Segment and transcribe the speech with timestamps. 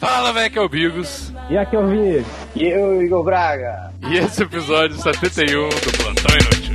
[0.00, 1.30] Fala, velho, que é o Bigos.
[1.50, 2.26] E aqui é o Vinícius.
[2.56, 3.92] E eu, Igor Braga.
[4.08, 6.72] E esse é o episódio 71 do Plantão Inútil.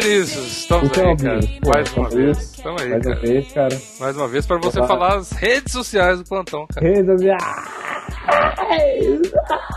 [0.00, 1.40] Vinícius, estamos Então, aí, cara.
[1.62, 2.36] Pô, mais uma vez.
[2.38, 2.44] aí.
[2.44, 3.26] Estamos aí, Mais uma cara.
[3.26, 3.80] vez, cara.
[4.00, 4.88] Mais uma vez pra você Olá.
[4.88, 6.86] falar as redes sociais do Plantão, cara.
[6.86, 7.42] Redes sociais.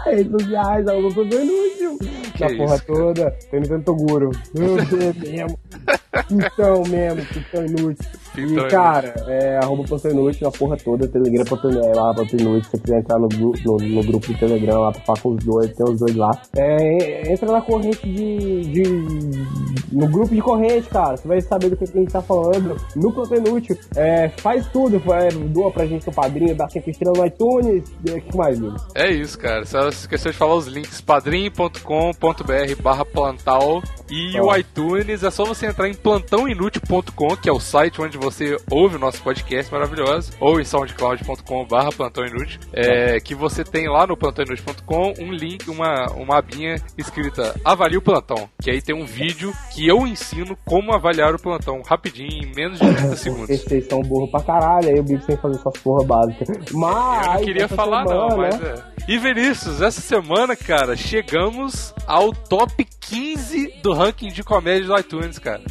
[0.06, 1.98] Redes sociais, algo tudo inútil.
[2.36, 2.82] Que Na isso, porra cara?
[3.00, 3.32] toda.
[3.50, 4.32] Tô imitando Toguro.
[4.56, 5.60] Meu Deus mesmo.
[6.32, 8.10] Então mesmo, então inútil.
[8.38, 12.64] E, cara, é arroba Plantão Inútil na porra toda, telegram Plantão é, lá, Plantão Inútil,
[12.64, 15.44] se você quiser entrar no, no, no grupo do Telegram lá pra falar com os
[15.44, 16.32] dois, tem os dois lá.
[16.56, 19.48] É, entra na corrente de, de-
[19.92, 22.76] no grupo de corrente, cara, você vai saber do que, que a gente tá falando
[22.96, 23.78] no Plantão Inútil.
[23.96, 28.12] É, faz tudo, é, doa pra gente no padrinho, dá 5 estrelas no iTunes, e
[28.12, 28.86] o que mais, Lucas?
[28.96, 29.66] É isso, cara.
[29.66, 34.56] Só se esqueceu de falar os links padrim.com.br barra plantal e o Ó.
[34.58, 35.24] iTunes.
[35.24, 39.22] É só você entrar em plantãoinútil.com, que é o site onde você ouve o nosso
[39.24, 45.32] podcast maravilhoso, ou em soundcloud.com barra plantãoinútil, é, que você tem lá no plantãoinútil.com um
[45.32, 50.06] link, uma, uma abinha escrita Avalie o Plantão, que aí tem um vídeo que eu
[50.06, 53.48] ensino como avaliar o plantão, rapidinho, em menos de 30 Porque segundos.
[53.48, 56.48] vocês são burro pra caralho, aí o Bico sem fazer essas porra básicas.
[56.74, 57.26] Mas.
[57.26, 58.90] Eu não queria falar não, semana, mas é.
[59.08, 65.40] E Vinícius, essa semana, cara, chegamos ao top 15 do ranking de comédia do iTunes,
[65.40, 65.62] cara.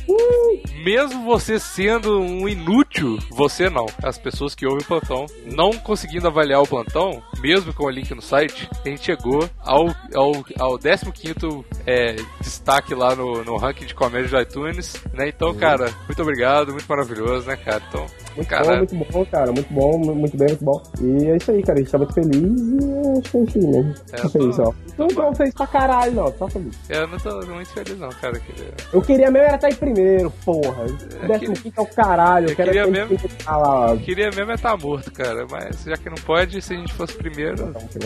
[0.84, 3.86] Mesmo você sendo um inútil, você não.
[4.02, 8.12] As pessoas que ouvem o plantão, não conseguindo avaliar o plantão, mesmo com o link
[8.14, 13.86] no site, a gente chegou ao, ao, ao 15 é, destaque lá no, no ranking
[13.86, 15.28] de comédia do iTunes, né?
[15.28, 17.82] Então, cara, muito obrigado, muito maravilhoso, né, cara?
[17.88, 18.06] Então,
[18.36, 19.52] Muito cara, bom, muito bom, cara.
[19.52, 20.82] Muito bom, mu- muito bem, muito bom.
[21.00, 21.78] E é isso aí, cara.
[21.78, 23.94] A gente tá muito feliz e acho que é isso aí mesmo.
[24.12, 24.74] É, Tô feliz, ó.
[24.98, 26.34] Não tô feliz pra caralho, não.
[26.36, 26.76] Só feliz.
[26.88, 28.36] eu não tô muito feliz não, cara.
[28.36, 30.84] eu queria- Eu queria mesmo era estar em primeiro, porra.
[31.26, 32.27] Décimo quinto é o caralho.
[32.36, 34.04] Eu, eu quero queria mesmo- que.
[34.04, 37.14] Queria mesmo é estar morto, cara, mas já que não pode, se a gente fosse
[37.16, 37.66] primeiro.
[37.66, 37.98] Não, que.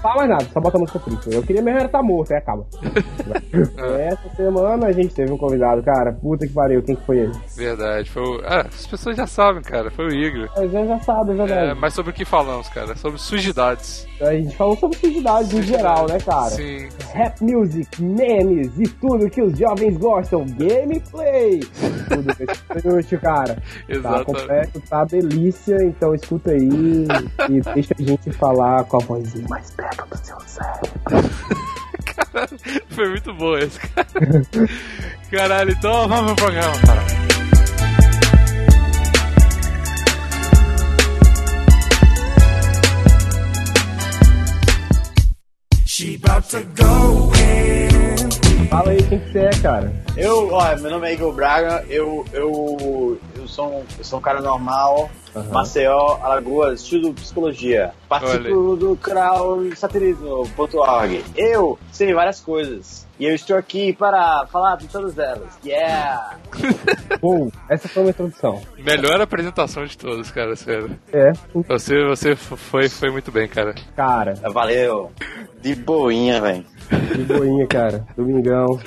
[0.00, 1.32] Fala mais nada, só bota a música triste.
[1.34, 2.66] Eu queria mesmo era estar morto, aí acaba.
[3.52, 6.12] Essa semana a gente teve um convidado, cara.
[6.12, 7.32] Puta que pariu, quem que foi ele?
[7.56, 8.40] Verdade, foi o...
[8.44, 10.48] Ah, as pessoas já sabem, cara, foi o Igor.
[10.56, 11.80] Mas já, já sabe, é É, verdade.
[11.80, 12.96] mas sobre o que falamos, cara?
[12.96, 14.06] Sobre sujidades.
[14.20, 16.50] A gente falou sobre sujidades em geral, né, cara?
[16.50, 16.88] Sim.
[17.12, 20.44] rap music, memes e tudo que os jovens gostam.
[20.46, 21.60] Gameplay!
[22.08, 23.56] Tudo desse inútil, cara.
[23.82, 24.24] Tá Exatamente.
[24.24, 26.68] completo, tá delícia, então escuta aí
[27.48, 30.90] e deixa a gente falar com a vozinha mais perto do seu cérebro.
[32.88, 34.06] Foi muito bom esse, cara.
[35.30, 37.02] Caralho, então vamos pro programa, cara.
[45.86, 47.81] She about to go in.
[48.72, 49.92] Fala aí quem que você é, cara.
[50.16, 53.18] Eu, ó, meu nome é Igor Braga, eu, eu,
[53.52, 55.10] sou, um, eu sou um cara normal,
[55.50, 61.24] Maceió, Alagoas, estudo psicologia, participo do canal satirismo.org.
[61.36, 65.58] Eu sei várias coisas e eu estou aqui para falar de todas elas.
[65.64, 66.38] Yeah!
[67.20, 68.60] Bom, essa foi uma introdução.
[68.78, 70.98] Melhor apresentação de todos, cara, sério.
[71.12, 71.32] É,
[71.68, 73.74] Você, você foi, foi muito bem, cara.
[73.94, 75.12] cara, Valeu!
[75.60, 76.64] De boinha, velho.
[77.14, 78.04] de boinha, cara.
[78.16, 78.80] Domingão.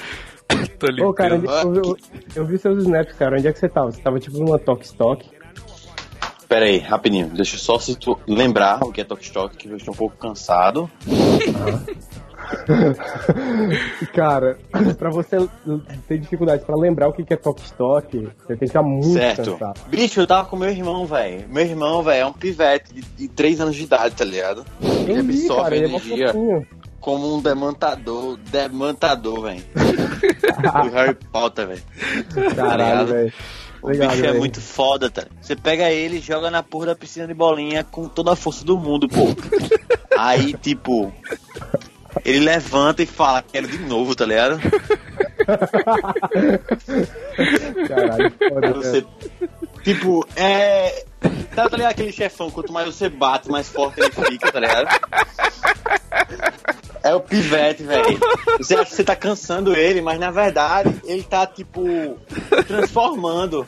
[0.79, 1.78] Tô Ô, cara, limpando.
[1.78, 1.97] eu, eu,
[2.35, 3.38] eu vi seus snaps, cara.
[3.38, 3.91] Onde é que você tava?
[3.91, 5.25] Você tava tipo numa Talk Stock.
[6.47, 9.78] Pera aí, rapidinho, deixa eu só situ- lembrar o que é Talk Stock, que eu
[9.78, 10.89] estou um pouco cansado.
[14.13, 14.57] Cara,
[14.97, 15.38] pra você
[16.07, 19.51] ter dificuldade pra lembrar o que é Talk Stock, você tem que estar muito certo.
[19.53, 19.81] cansado.
[19.88, 21.45] Bicho, eu tava com meu irmão, velho.
[21.50, 24.65] Meu irmão, velho, é um pivete de, de 3 anos de idade, tá ligado?
[24.81, 26.33] Ele absorve cara, ele é energia.
[27.06, 29.63] Como um demantador, demantador, velho.
[29.78, 31.84] Do Harry Potter, velho.
[32.56, 33.07] Caralho, ligado?
[33.13, 33.34] velho.
[33.84, 34.40] O Legal, bicho é velho.
[34.40, 35.25] muito foda, tá?
[35.40, 38.66] Você pega ele e joga na porra da piscina de bolinha com toda a força
[38.66, 39.28] do mundo, pô.
[40.18, 41.13] Aí, tipo,
[42.25, 44.60] ele levanta e fala, quero de novo, tá ligado?
[47.88, 49.06] Caralho, foda, você.
[49.84, 51.06] Tipo, é.
[51.54, 52.50] Tá, tá ligado aquele chefão?
[52.50, 54.88] Quanto mais você bate, mais forte ele fica, tá ligado?
[57.06, 58.19] É o pivete, velho.
[58.57, 62.18] Você acha que você tá cansando ele, mas na verdade ele tá, tipo,
[62.68, 63.66] transformando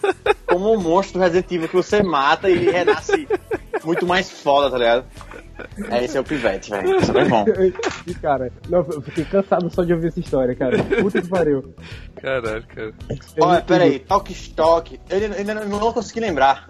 [0.47, 3.27] como um monstro Resident Evil que você mata e ele renasce
[3.83, 5.05] muito mais foda, tá ligado?
[5.89, 6.99] É, esse é o pivete, velho.
[6.99, 7.45] Isso é bem bom.
[8.05, 10.77] E, cara, não, eu fiquei cansado só de ouvir essa história, cara.
[11.01, 11.73] Puta que pariu.
[12.21, 12.93] Caralho, cara.
[13.41, 14.99] Olha, peraí, Talk Stock.
[15.09, 16.67] Eu ainda- não, não consegui lembrar.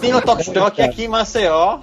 [0.00, 1.80] Tem o Talk Stock aqui em Maceió,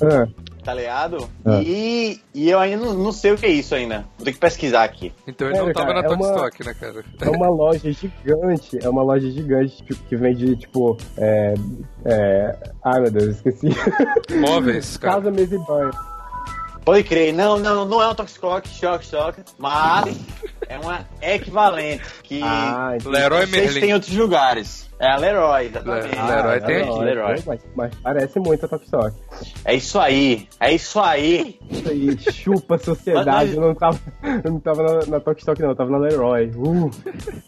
[0.00, 0.28] Ah,
[0.68, 1.30] tá ligado?
[1.46, 1.62] Ah.
[1.62, 4.04] E, e eu ainda não, não sei o que é isso ainda.
[4.18, 5.14] Vou ter que pesquisar aqui.
[5.26, 7.04] Então ele não Sério, tava cara, na é uma- Stock, né, cara?
[7.22, 11.54] é uma loja gigante, é uma loja gigante tipo, que vende, tipo, é,
[12.04, 12.54] é...
[12.84, 13.68] Ai, meu Deus, esqueci.
[14.38, 15.14] Móveis, cara.
[15.14, 15.90] Casa, mesa e banho.
[16.84, 20.18] Pode crer, não, não, não é um Talk Stock, Shock Stock, mas
[20.68, 22.96] é uma equivalente que Ah.
[23.06, 23.80] Leroy não se Merlin.
[23.80, 24.87] tem em outros lugares.
[25.00, 26.08] É a Leroy, exatamente.
[26.08, 27.04] Le- Leroy tem Leroy, aqui.
[27.04, 27.42] Leroy.
[27.46, 29.16] Mas, mas parece muito a Top Stock.
[29.64, 31.58] É isso aí, é isso aí.
[31.70, 33.30] Isso aí, chupa a sociedade.
[33.30, 33.98] Mas- Eu não tava,
[34.44, 36.50] eu não tava na, na Top Stock, não, eu tava na Leroy.
[36.56, 36.94] Uh, Nós,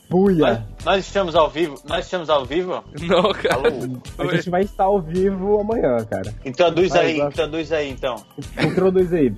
[0.09, 0.67] buia.
[0.85, 2.85] nós estamos ao vivo, nós estamos ao vivo?
[3.03, 3.55] Não, cara.
[3.57, 3.99] Alô?
[4.31, 6.33] A gente vai estar ao vivo amanhã, cara.
[6.45, 7.29] Introduz Vai, aí, vai.
[7.29, 8.17] introduz aí então.
[8.63, 9.33] Introduz aí.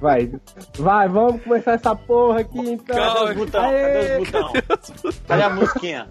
[0.00, 0.32] Vai.
[0.78, 2.96] Vai, vamos começar essa porra aqui então.
[2.96, 3.64] Cadê os botão?
[3.64, 3.82] Aê!
[3.92, 5.12] Cadê os botão?
[5.28, 6.08] Cadê a musiquinha?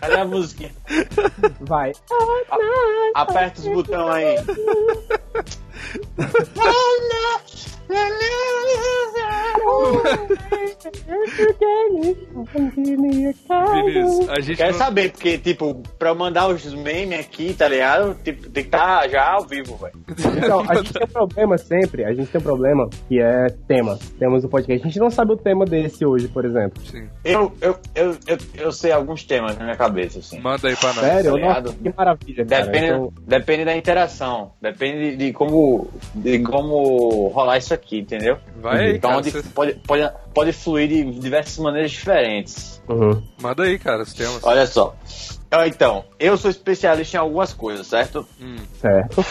[0.00, 0.72] Cadê a musiquinha?
[1.60, 1.92] Vai.
[3.14, 4.36] Aperta os botões aí.
[12.74, 14.78] Vinícius, a gente Quero não...
[14.78, 18.14] saber, porque, tipo, pra eu mandar os memes aqui, tá ligado?
[18.22, 19.94] Tipo, tem que estar já ao vivo, velho.
[20.36, 23.98] Então, a gente tem um problema sempre, a gente tem um problema que é temas.
[24.18, 24.82] Temos o podcast.
[24.82, 26.82] A gente não sabe o tema desse hoje, por exemplo.
[26.84, 27.08] Sim.
[27.24, 30.38] Eu, eu, eu, eu, eu sei alguns temas na minha cabeça, assim.
[30.40, 31.04] Manda aí pra nós.
[31.04, 31.40] Sério?
[31.40, 31.60] tá?
[31.60, 32.66] Nossa, que maravilha, cara.
[32.66, 34.52] Depende, Então, depende da interação.
[34.60, 38.38] Depende de, de como de como rolar isso aqui, entendeu?
[38.60, 39.22] Vai aí, então cara.
[39.22, 42.82] de- cê- pode, pode, pode fluir de diversas maneiras diferentes.
[42.88, 43.22] uhum.
[43.40, 44.40] Manda aí, cara, os temas.
[44.42, 44.94] Olha só.
[45.66, 48.26] Então, eu sou especialista em algumas coisas, certo?
[48.40, 49.24] Hum, Certo.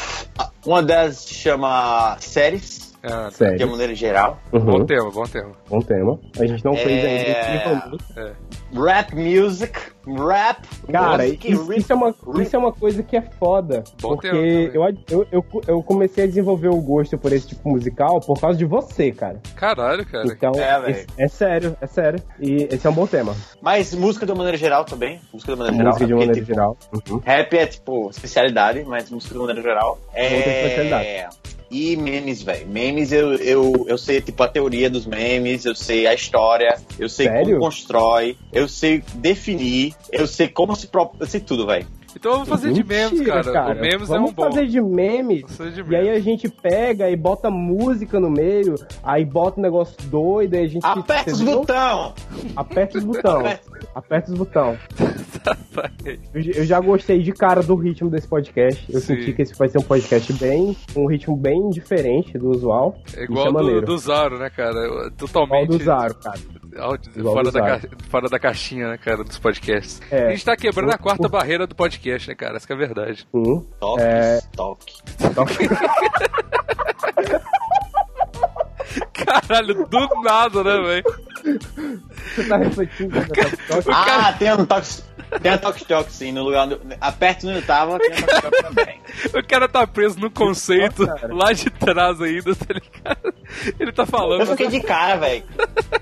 [0.66, 3.70] Uma delas se chama séries, ah, de Sério.
[3.70, 4.40] maneira geral.
[4.52, 4.86] bom Uhum.
[4.86, 5.52] tema, bom tema.
[5.70, 6.20] Bom tema.
[6.40, 7.08] A gente não fez É.
[7.08, 7.32] ainda.
[7.32, 8.04] infelizmente.
[8.18, 8.32] É.
[8.74, 13.22] Rap music, rap Cara, music, isso, isso é uma, isso é uma coisa que é
[13.22, 13.84] foda.
[14.02, 17.70] Bom porque tema eu, eu, eu, eu comecei a desenvolver o gosto por esse tipo
[17.70, 19.40] musical por causa de você, cara.
[19.56, 20.26] Caralho, cara.
[20.28, 22.22] Então, É, esse- é, sério, é sério.
[22.40, 23.34] E esse é um bom tema.
[23.62, 25.22] Mas música de uma maneira geral também.
[25.32, 26.20] Música de uma maneira Música de geral.
[26.20, 26.78] uma porque, maneira tipo, geral.
[27.16, 27.22] Uhum.
[27.24, 30.00] Rap é tipo especialidade, mas música de maneira geral.
[30.14, 30.38] É.
[30.38, 31.38] especialidade.
[31.76, 32.66] E memes, velho.
[32.70, 37.10] Memes eu, eu, eu sei, tipo, a teoria dos memes, eu sei a história, eu
[37.10, 37.44] sei Sério?
[37.44, 40.88] como constrói, eu sei definir, eu sei como se.
[40.88, 41.12] Pro...
[41.20, 41.86] Eu sei tudo, velho.
[42.16, 43.76] Então vamos fazer de memes, Mentira, cara.
[43.78, 44.44] O memes Vamos é um bom.
[44.46, 45.42] fazer de memes.
[45.42, 46.18] Vamos fazer de E aí memes.
[46.18, 50.68] a gente pega e bota música no meio, aí bota um negócio doido, aí a
[50.68, 50.86] gente.
[50.86, 52.14] Aperta os botão!
[52.56, 53.40] Aperta os botão.
[53.94, 54.32] Aperta.
[54.32, 54.78] Os botão.
[56.34, 58.86] Eu, já gostei de cara do ritmo desse podcast.
[58.92, 59.16] Eu Sim.
[59.18, 60.76] senti que esse vai ser um podcast bem.
[60.96, 62.96] um ritmo bem diferente do usual.
[63.16, 64.86] É igual é do, do Zaro, né, cara?
[64.86, 65.68] Igual Totalmente.
[65.68, 66.40] do Zaro, cara.
[67.24, 67.82] Fora, da ca...
[68.10, 70.02] fora da caixinha, né, cara, dos podcasts.
[70.12, 70.28] É.
[70.28, 72.58] A gente tá quebrando a quarta barreira do podcast, né, cara?
[72.58, 73.28] Essa que é a verdade.
[73.80, 74.40] Toque, É.
[74.56, 74.94] toque.
[79.14, 81.60] Caralho, do nada, né, velho?
[82.36, 83.90] Você tá refletindo nessa toque?
[83.92, 85.16] Ah, tem um toque.
[85.42, 86.80] Tem a Toque Toque, sim, no lugar do.
[87.02, 89.02] Aperto onde eu tava, tem a Toque Toque também.
[89.34, 91.34] O cara tá preso no conceito Nossa, cara.
[91.34, 93.35] lá de trás ainda, tá ligado?
[93.80, 94.42] Ele tá falando.
[94.42, 95.44] Eu fiquei de cara, velho.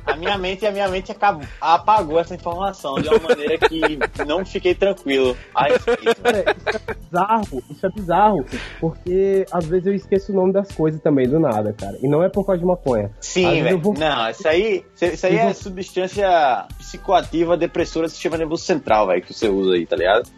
[0.06, 4.46] A minha mente, a minha mente acabou, apagou essa informação de uma maneira que não
[4.46, 5.36] fiquei tranquilo.
[5.56, 8.46] Ai, isso é bizarro, isso é bizarro,
[8.80, 11.98] porque às vezes eu esqueço o nome das coisas também, do nada, cara.
[12.02, 13.12] E não é por causa de maconha.
[13.20, 13.80] Sim, velho.
[13.80, 18.64] vou- Não, isso aí, isso aí Eu é vou- substância psicoativa depressora do sistema nervoso
[18.64, 20.30] central, velho, que você usa aí, tá ligado?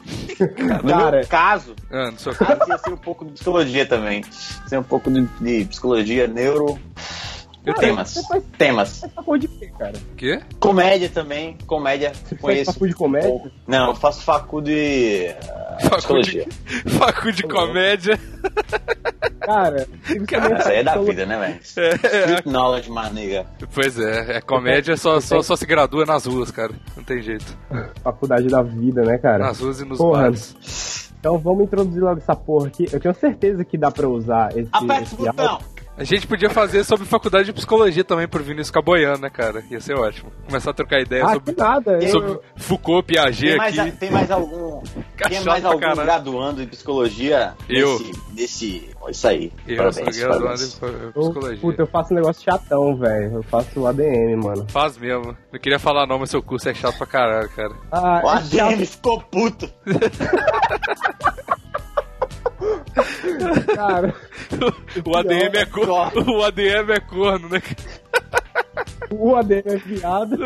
[0.83, 4.23] No Cara, meu caso, Ah, no seu caso ia ser um pouco de psicologia também.
[4.67, 6.77] Ser um pouco de, de psicologia, neuro.
[7.65, 8.09] Cara, temas.
[8.11, 9.05] você faz- Temas.
[9.25, 9.93] faz de quê, cara?
[10.15, 10.39] quê?
[10.59, 12.11] Comédia também, comédia.
[12.13, 12.73] Você faz conheço.
[12.73, 13.51] facu de comédia?
[13.67, 15.27] Não, eu faço facu de.
[15.51, 16.45] ah, Facu psicologia.
[16.45, 18.19] de, facu de comédia.
[19.41, 21.59] Cara, você também Essa aí é da faz vida, né, velho?
[21.77, 22.19] É, é.
[22.25, 23.45] Street knowledge, maneira.
[23.73, 26.73] Pois é, é comédia só, só, só se gradua nas ruas, cara.
[26.95, 27.45] Não tem jeito.
[28.03, 29.39] Faculdade da vida, né, cara?
[29.45, 30.21] Nas ruas e nos Porra.
[30.23, 31.11] bares.
[31.19, 32.87] Então vamos introduzir logo essa porra aqui.
[32.91, 34.69] Eu tenho certeza que dá pra usar esse.
[34.71, 35.45] Aperta o esse botão!
[35.47, 35.67] áudio.
[35.97, 39.63] A gente podia fazer sobre faculdade de psicologia também pro Vinícius ficar boiando, né, cara?
[39.71, 40.29] Ia ser ótimo.
[40.45, 41.91] Começar a trocar ideia Ah, sobre, nada.
[42.03, 43.91] eu- sobre Foucault, Piaget Tem mais, aqui.
[43.93, 44.81] tem mais algum.
[45.29, 46.03] Tem mais algum caralho.
[46.03, 47.53] graduando em psicologia?
[47.69, 47.97] Eu.
[47.97, 48.11] Nesse.
[48.33, 49.53] nesse isso aí.
[49.65, 50.81] Eu parabéns, sou graduado parabéns.
[50.81, 51.57] em eu- psicologia.
[51.61, 53.33] Puta, eu faço um negócio chatão, velho.
[53.35, 54.65] Eu faço ADM, mano.
[54.67, 55.37] Faz mesmo.
[55.53, 57.73] Não queria falar não, mas seu curso é chato pra caralho, cara.
[57.89, 58.59] Ah, O chato.
[58.69, 59.69] ADM ficou puto.
[63.75, 64.13] Cara,
[65.05, 66.23] O ADM é corno.
[66.37, 67.61] O ADM é corno, né?
[69.11, 70.37] o ADM é viado.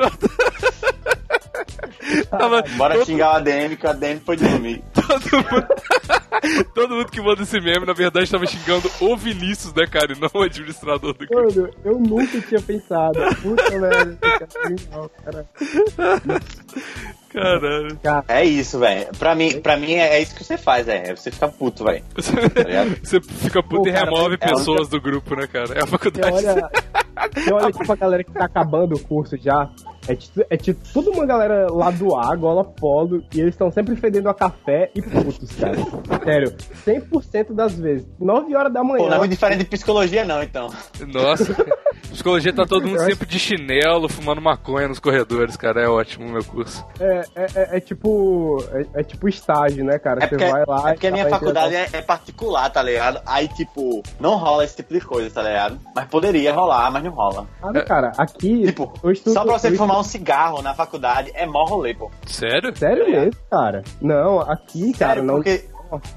[2.30, 4.84] Tava Bora todo, xingar o ADM, que o ADM foi dormir.
[4.94, 5.68] todo mundo,
[6.74, 10.14] todo mundo que manda esse meme, na verdade, tava xingando o Vinícius, né, cara?
[10.14, 11.28] E não o administrador do.
[11.32, 13.20] Mano, eu nunca tinha pensado.
[13.42, 15.46] Puta merda, esse cara, não, cara.
[17.32, 18.00] Caralho.
[18.28, 19.08] É isso, velho.
[19.18, 21.16] Pra mim, pra mim é, é isso que você faz, é.
[21.16, 22.04] Você fica puto, velho.
[23.04, 25.74] Você fica puto Pô, e cara, remove é a pessoas do grupo, né, cara?
[25.76, 26.36] É a Você faculdade.
[26.36, 26.70] olha,
[27.36, 29.70] você olha tipo a galera que tá acabando o curso já.
[30.08, 33.70] É tipo, é tipo tudo uma galera lá do A, gola polo, e eles estão
[33.72, 35.76] sempre fedendo a café e putos, cara.
[36.24, 36.56] Sério,
[36.86, 38.08] 100% das vezes.
[38.20, 39.04] 9 horas da manhã.
[39.04, 40.70] Pô, não é muito diferente de psicologia, não, então.
[41.14, 41.56] Nossa,
[42.12, 45.82] psicologia tá todo mundo sempre de chinelo, fumando maconha nos corredores, cara.
[45.82, 46.86] É ótimo o meu curso.
[47.00, 48.64] É, é, é- é tipo.
[48.94, 50.24] É, é tipo estágio, né, cara?
[50.24, 50.90] É Você vai lá.
[50.90, 53.22] é porque a minha vai faculdade é, é particular, tá ligado?
[53.26, 55.80] Aí, tipo, não rola esse tipo de coisa, tá ligado?
[55.96, 57.48] Mas poderia rolar, mas não rola.
[57.62, 58.66] Ah, cara, aqui.
[58.66, 61.94] Tipo, eu estudo, só pra você eu fumar um cigarro na faculdade é mó rolê,
[61.94, 62.10] pô.
[62.26, 62.76] Sério?
[62.76, 63.84] Sério mesmo, cara?
[64.02, 65.36] Não, aqui, cara, Sério, não.
[65.36, 65.66] porque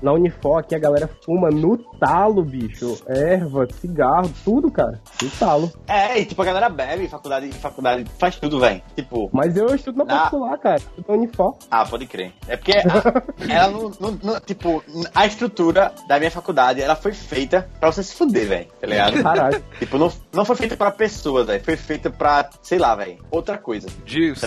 [0.02, 2.99] Na Unifor, aqui a galera fuma no talo, bicho.
[3.07, 5.00] Erva, cigarro, tudo, cara.
[5.23, 5.73] No talo.
[5.87, 8.83] É, e tipo, a galera bebe, faculdade, faculdade faz tudo, velho.
[8.97, 10.19] Tipo, Mas eu estudo na Ah.
[10.19, 10.75] particular, cara.
[10.76, 11.57] Eu estudo na Unifor.
[11.71, 12.33] ah, pode crer.
[12.49, 12.83] É porque a-
[13.49, 14.83] ela não, não- não- Tipo,
[15.14, 18.67] a estrutura da minha faculdade, ela foi feita pra você se fuder, velho.
[18.81, 19.23] Tá ligado?
[19.23, 19.62] Caralho.
[19.79, 21.62] tipo, não, não foi feita pra pessoas, velho.
[21.62, 23.89] Foi feita pra, sei lá, velho, outra coisa.
[24.05, 24.47] Diz, Tá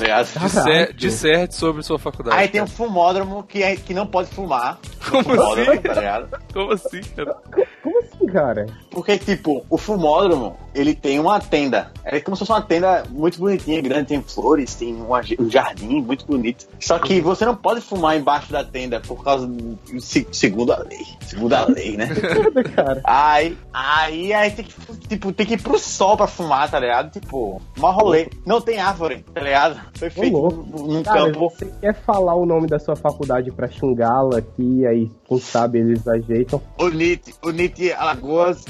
[0.94, 2.38] disser, sobre sua faculdade.
[2.38, 4.80] Aí tem um fumódromo que, é, que não pode fumar.
[5.10, 5.82] Como Fumódromo, assim?
[5.82, 6.40] tá ligado?
[6.52, 7.38] Como assim, cara?
[7.84, 8.66] Como assim, cara?
[8.90, 11.92] Porque, tipo, o fumódromo, ele tem uma tenda.
[12.04, 16.02] É como se fosse uma tenda muito bonitinha, grande, tem flores, tem uma- um jardim
[16.02, 16.68] muito bonito.
[16.80, 19.78] Só que você não pode fumar embaixo da tenda por causa do.
[20.00, 21.06] se- Segundo a lei.
[21.26, 22.08] Segundo a lei, né?
[22.76, 23.02] Cara.
[23.04, 24.74] Aí, aí, aí tem que,
[25.08, 27.12] tipo, tem que ir pro sol pra fumar, tá ligado?
[27.12, 28.30] Tipo, mó rolê.
[28.46, 29.80] Não tem árvore, tá ligado?
[29.96, 31.50] Foi feito num campo.
[31.50, 36.08] você quer falar o nome da sua faculdade pra xingá-la aqui, aí, quem sabe, eles
[36.08, 36.62] ajeitam.
[36.80, 38.66] Unite, Unite Alagoas.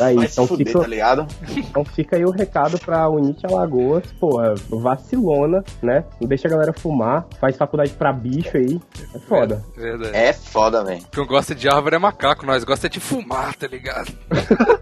[0.00, 1.26] Aí, vai então se fuder, fica- tá ligado?
[1.56, 6.04] Então fica aí o recado pra Unite Alagoas, porra, vacilona, né?
[6.20, 8.80] Não deixa a galera fumar, faz faculdade pra bicho aí.
[9.14, 9.64] É foda.
[9.76, 10.16] É, verdade.
[10.16, 11.02] É foda, velho.
[11.12, 14.12] Quem gosta de árvore é macaco, nós gosta de fumar, tá ligado?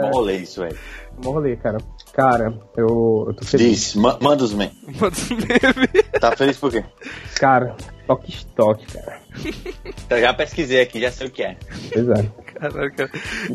[0.00, 0.76] Mó rolê isso, velho.
[1.16, 1.78] Vamos rolê, cara.
[2.12, 3.68] Cara, eu, eu tô feliz.
[3.70, 4.70] Diz, ma- manda os men.
[5.00, 6.02] Manda um meme.
[6.20, 6.84] Tá feliz por quê?
[7.38, 7.76] Cara,
[8.08, 9.20] toque estoque, cara.
[10.10, 11.56] Eu já pesquisei aqui, já sei o que é.
[11.92, 12.28] Pois é.
[12.54, 13.10] Caralho, cara.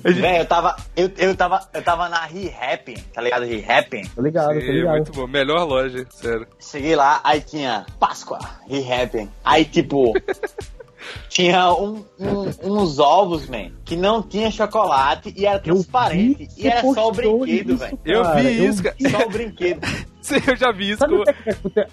[0.05, 0.75] A gente- Véi, eu tava.
[0.95, 1.67] Eu, eu tava.
[1.73, 3.43] Eu tava na Re-Happing, tá ligado?
[3.43, 4.03] Re-Happing.
[4.15, 4.91] Tô ligado, tô Sim, ligado.
[4.95, 5.27] muito bom.
[5.27, 6.47] Melhor loja, sério.
[6.59, 9.29] Cheguei lá, aí tinha Páscoa, Re-Happing.
[9.43, 10.13] Aí, tipo.
[11.27, 16.47] Tinha um- um- uns ovos, man, que não tinha chocolate e era transparente.
[16.55, 17.99] vi E era só o brinquedo, velho.
[18.05, 18.95] Eu vi isso, cara.
[19.09, 19.81] Só o brinquedo.
[20.23, 20.99] Sim, eu já vi isso.
[20.99, 21.49] Sabe o que, é que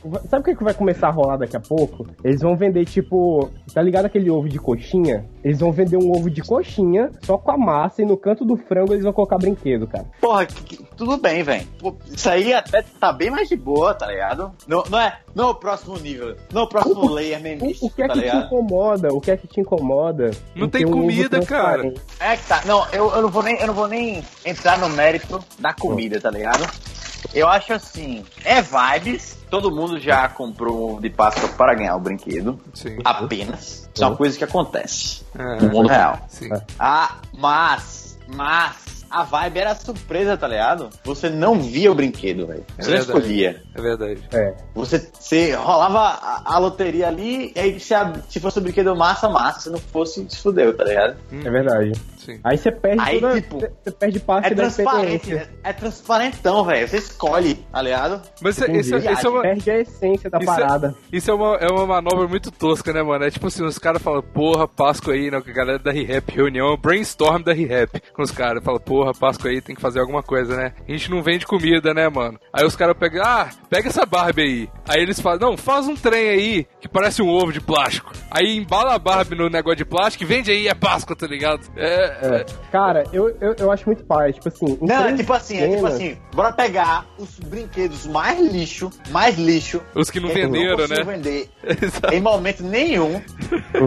[0.06, 2.06] vai- o é que vai começar a rolar daqui a pouco?
[2.22, 5.26] Eles vão vender, tipo, tá ligado aquele ovo de coxinha?
[5.42, 8.56] Eles vão vender um ovo de coxinha, só com a massa, e no canto do
[8.56, 10.06] frango eles vão colocar brinquedo, cara.
[10.20, 11.66] Porra, que- que- tudo bem, velho.
[12.06, 14.52] Isso aí até tá bem mais de boa, tá ligado?
[14.64, 16.36] Não, não é, não é o próximo nível.
[16.52, 18.46] Não é o próximo layer O, memista, o que é tá que te ligado?
[18.46, 19.08] incomoda?
[19.12, 20.30] O que é que te incomoda?
[20.54, 21.89] Não em tem ter um comida, cara.
[22.18, 22.62] É que tá.
[22.64, 26.20] Não, eu, eu, não vou nem, eu não vou nem entrar no mérito da comida,
[26.20, 26.68] tá ligado?
[27.34, 29.36] Eu acho assim, é vibes.
[29.50, 32.58] Todo mundo já comprou um de Páscoa para ganhar o brinquedo.
[32.72, 32.96] Sim.
[33.04, 33.88] Apenas.
[33.94, 36.18] Isso é uma coisa que acontece É, no mundo real.
[36.28, 36.48] sim.
[36.78, 40.88] Ah, mas, mas, a vibe era surpresa, tá ligado?
[41.04, 42.64] Você não via o brinquedo, velho.
[42.78, 43.18] É Você não verdade.
[43.18, 43.62] escolhia.
[43.74, 44.20] É verdade.
[44.32, 44.54] É.
[44.74, 48.94] Você, você rolava a, a loteria ali, e aí se, a- se fosse o brinquedo
[48.94, 49.60] massa, massa.
[49.60, 51.16] Se não fosse, se fudeu, tá ligado?
[51.32, 51.92] É verdade.
[52.20, 52.38] Sim.
[52.44, 55.50] Aí você perde Aí, toda, tipo, você- você perde parte É da transparente, experiência.
[55.52, 55.58] né?
[55.64, 56.88] é transparentão, velho.
[56.88, 58.22] Você escolhe, tá ligado?
[58.42, 59.12] Mas isso, isso, Entendi.
[59.12, 60.94] isso é uma, Perde a essência da Isso é- parada.
[61.12, 63.24] Isso é uma, é uma manobra muito tosca, né, mano?
[63.24, 65.40] É tipo assim, os caras falam, porra, Páscoa aí, né?
[65.40, 68.62] Que a galera da R-Rap, reunião, brainstorm da R-Rap com os caras.
[68.62, 70.72] Fala, porra, Páscoa aí, tem que fazer alguma coisa, né?
[70.86, 72.38] A gente não vende comida, né, mano?
[72.52, 74.68] Aí os caras pegam, ah, pega essa Barbie aí.
[74.88, 78.12] Aí eles falam, não, faz um trem aí que parece um ovo de plástico.
[78.30, 81.60] Aí embala a Barbie no negócio de plástico e vende aí, é Páscoa, tá ligado?
[81.76, 82.09] É.
[82.22, 82.46] É.
[82.70, 84.32] Cara, eu, eu, eu acho muito pai.
[84.32, 84.78] Tipo assim.
[84.80, 89.36] Não, é tipo assim, é tipo cenas- assim, bora pegar os brinquedos mais lixo, mais
[89.38, 89.80] lixo.
[89.94, 91.16] Os que não que eu venderam, consigo né?
[91.16, 91.50] vender
[91.82, 92.14] Exato.
[92.14, 93.20] em momento nenhum.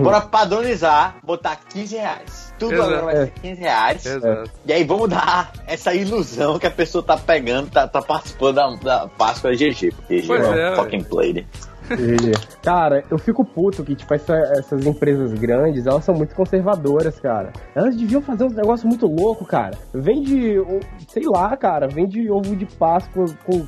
[0.01, 2.53] bora padronizar, botar 15 reais.
[2.59, 2.89] Tudo Exato.
[2.93, 4.05] agora vai ser 15 reais.
[4.05, 4.51] Exato.
[4.65, 8.69] E aí vamos dar essa ilusão que a pessoa tá pegando, tá, tá participando da,
[8.75, 9.91] da Páscoa GG.
[9.95, 11.03] Porque Pois GG é, fucking
[12.63, 17.51] Cara, eu fico puto que, tipo, essa- essas empresas grandes, elas são muito conservadoras, cara.
[17.75, 19.77] Elas deviam fazer uns negócios muito louco, cara.
[19.93, 20.55] Vende,
[21.09, 23.65] sei lá, cara, vende ovo de Páscoa com,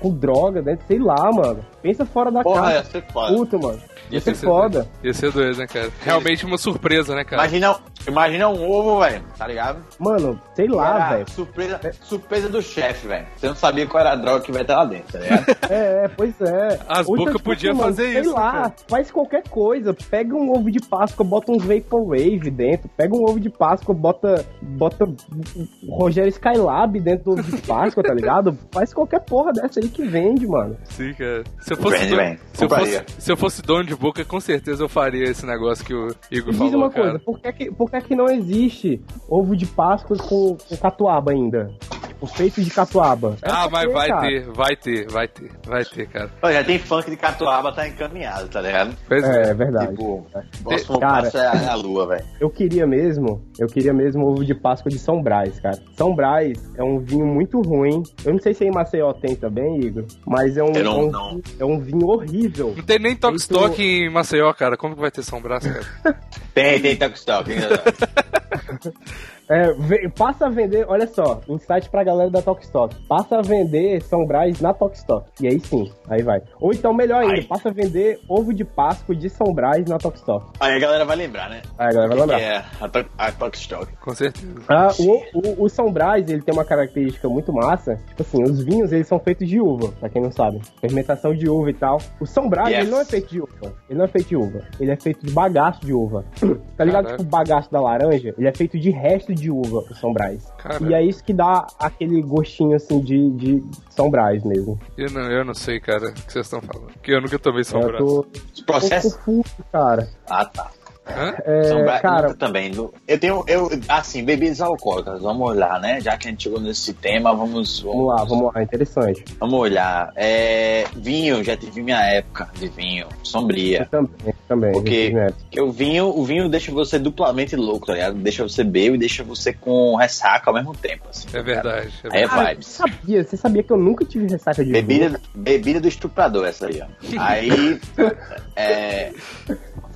[0.00, 1.64] com droga dentro, sei lá, mano.
[1.82, 2.84] Pensa fora da Porra, casa.
[2.90, 3.34] ser foda.
[3.34, 3.78] Puto, mano.
[4.10, 4.88] Ia ser foda.
[5.02, 5.90] Ia ser doido, né, cara?
[6.02, 7.42] Realmente uma surpresa, né, cara?
[7.42, 9.78] Imagina, imagina um ovo, velho, tá ligado?
[9.98, 11.30] Mano, sei lá, velho.
[11.30, 13.26] Surpresa, surpresa do chefe, velho.
[13.36, 15.46] Você não sabia qual era a droga que vai estar lá dentro, tá ligado?
[15.68, 16.78] É, é, pois é.
[16.88, 18.74] As bocas podiam fazer sei isso, lá, cara.
[18.88, 19.92] faz qualquer coisa.
[20.08, 22.88] Pega um ovo de Páscoa, bota uns Vaporwave dentro.
[22.96, 28.02] Pega um ovo de Páscoa, bota, bota o Rogério Skylab dentro do ovo de Páscoa,
[28.02, 28.56] tá ligado?
[28.70, 30.76] Faz qualquer porra dessa aí que vende, mano.
[30.84, 31.42] Sim, cara.
[31.60, 34.40] Se eu fosse, Vende, dono, se eu fosse, se eu fosse dono de boca, com
[34.40, 37.04] certeza eu faria esse negócio que o Igor Me falou, diz uma cara.
[37.04, 41.32] coisa, por que, que, por que, que não existe ovo de Páscoa com, com catuaba
[41.32, 41.70] ainda?
[42.16, 43.36] Tipo, feito de catuaba.
[43.42, 44.20] É Ah, mas quê, vai cara?
[44.22, 46.30] ter, vai ter, vai ter, vai ter, cara.
[46.40, 48.96] Pô, já tem funk de catuaba, tá encaminhado, tá ligado?
[49.06, 49.42] Pois é.
[49.42, 49.90] É, é verdade.
[49.90, 50.26] Tipo,
[50.60, 51.22] o próximo Cara.
[51.24, 52.24] passo é a, é lua, velho.
[52.40, 55.78] Eu queria mesmo, eu queria mesmo ovo de Páscoa de São Brás, cara.
[55.94, 58.02] São Brás é um vinho muito ruim.
[58.24, 61.10] Eu não sei se em Maceió tem também, Igor, mas é um, não- é um,
[61.10, 61.40] não.
[61.60, 62.72] é um vinho horrível.
[62.74, 64.76] Não tem nem Stock em Maceió, cara.
[64.78, 66.18] Como que vai ter São Brás, cara?
[66.54, 67.50] Tem, tem Tuckstock.
[69.48, 72.94] É, passa a vender, olha só, insight pra galera da Talkstock.
[73.08, 75.26] Passa a vender São Brás na Talkstock.
[75.40, 76.42] E aí sim, aí vai.
[76.60, 77.42] Ou então, melhor ainda, Ai.
[77.44, 80.46] passa a vender ovo de Páscoa de São Brás na Talkstock.
[80.58, 81.62] Aí a galera vai lembrar, né?
[81.78, 82.40] Aí a galera vai lembrar.
[82.40, 83.96] é a, Tuck- a Tuckstock.
[83.98, 84.52] Com certeza.
[84.68, 87.96] Ah, o, o, o São Brás, ele tem uma característica muito massa.
[88.08, 90.60] Tipo assim, os vinhos, eles são feitos de uva, pra quem não sabe.
[90.80, 91.98] Fermentação de uva e tal.
[92.20, 92.80] O São Brás, Yes.
[92.80, 93.72] ele não é feito de uva.
[93.88, 94.60] Ele não é feito de uva.
[94.80, 96.24] Ele é feito de bagaço de uva.
[96.76, 97.04] tá ligado?
[97.04, 97.16] Caraca.
[97.18, 100.46] Tipo, o bagaço da laranja, ele é feito de resto de uva, o São Brás.
[100.88, 104.78] E é isso que dá aquele gostinho, assim, de, de São Brás mesmo.
[104.96, 106.92] Eu não, eu não sei, cara, o que vocês estão falando.
[106.92, 108.04] Porque eu nunca tomei São eu Brás.
[108.04, 108.26] tô
[108.66, 109.14] processos.
[109.16, 110.08] confuso, cara.
[110.28, 110.70] Ah, tá.
[111.08, 111.34] Hã?
[111.44, 112.72] É, cara, também.
[113.06, 116.00] Eu tenho, eu, assim, bebidas alcoólicas, vamos olhar, né?
[116.00, 119.24] Já que a gente chegou nesse tema, vamos, vamos lá, vamos lá, interessante.
[119.38, 120.12] Vamos olhar.
[120.16, 123.86] É, vinho, já tive minha época de vinho, Eu sombria.
[123.90, 124.72] também, também.
[124.72, 125.28] Porque né?
[125.42, 128.16] porque o vinho, o vinho deixa você duplamente louco, tá ligado?
[128.16, 131.04] Deixa você bebo e deixa você com ressaca ao mesmo tempo.
[131.08, 131.92] Assim, É verdade.
[132.04, 132.40] É Aí é verdade.
[132.40, 132.66] Ah, vibes.
[132.66, 134.84] você sabia, você sabia que eu nunca tive ressaca de vinho?
[134.84, 136.86] Bebida, bebida do estuprador, essa aí, ó.
[137.18, 137.80] Aí.
[138.56, 139.12] é,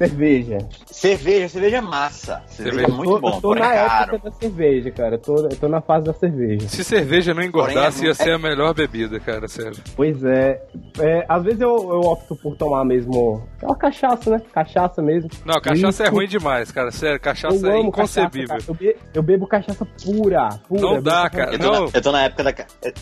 [0.09, 0.59] Cerveja.
[0.87, 2.43] cerveja, cerveja é massa.
[2.47, 4.15] Cerveja, é muito eu tô, bom, eu tô porém na é caro.
[4.15, 5.15] época da cerveja, cara.
[5.17, 6.67] Eu tô, eu tô na fase da cerveja.
[6.69, 9.77] Se cerveja não engordasse, é- ia ser a melhor bebida, cara, sério.
[9.95, 10.63] Pois é.
[10.99, 13.47] é, às vezes eu, eu opto por tomar mesmo.
[13.59, 14.43] Aquela cachaça, né?
[14.55, 15.29] Cachaça mesmo.
[15.45, 16.15] Não, cachaça é Isso.
[16.15, 17.21] ruim demais, cara, sério.
[17.21, 18.49] Cachaça eu é inconcebível.
[18.49, 18.71] cachaça.
[18.71, 20.49] Eu, be- eu bebo cachaça pura.
[20.67, 21.53] pura Não Eu dá, cara.
[21.53, 21.85] Eu tô, Não.
[21.85, 22.55] na, eu tô na época da.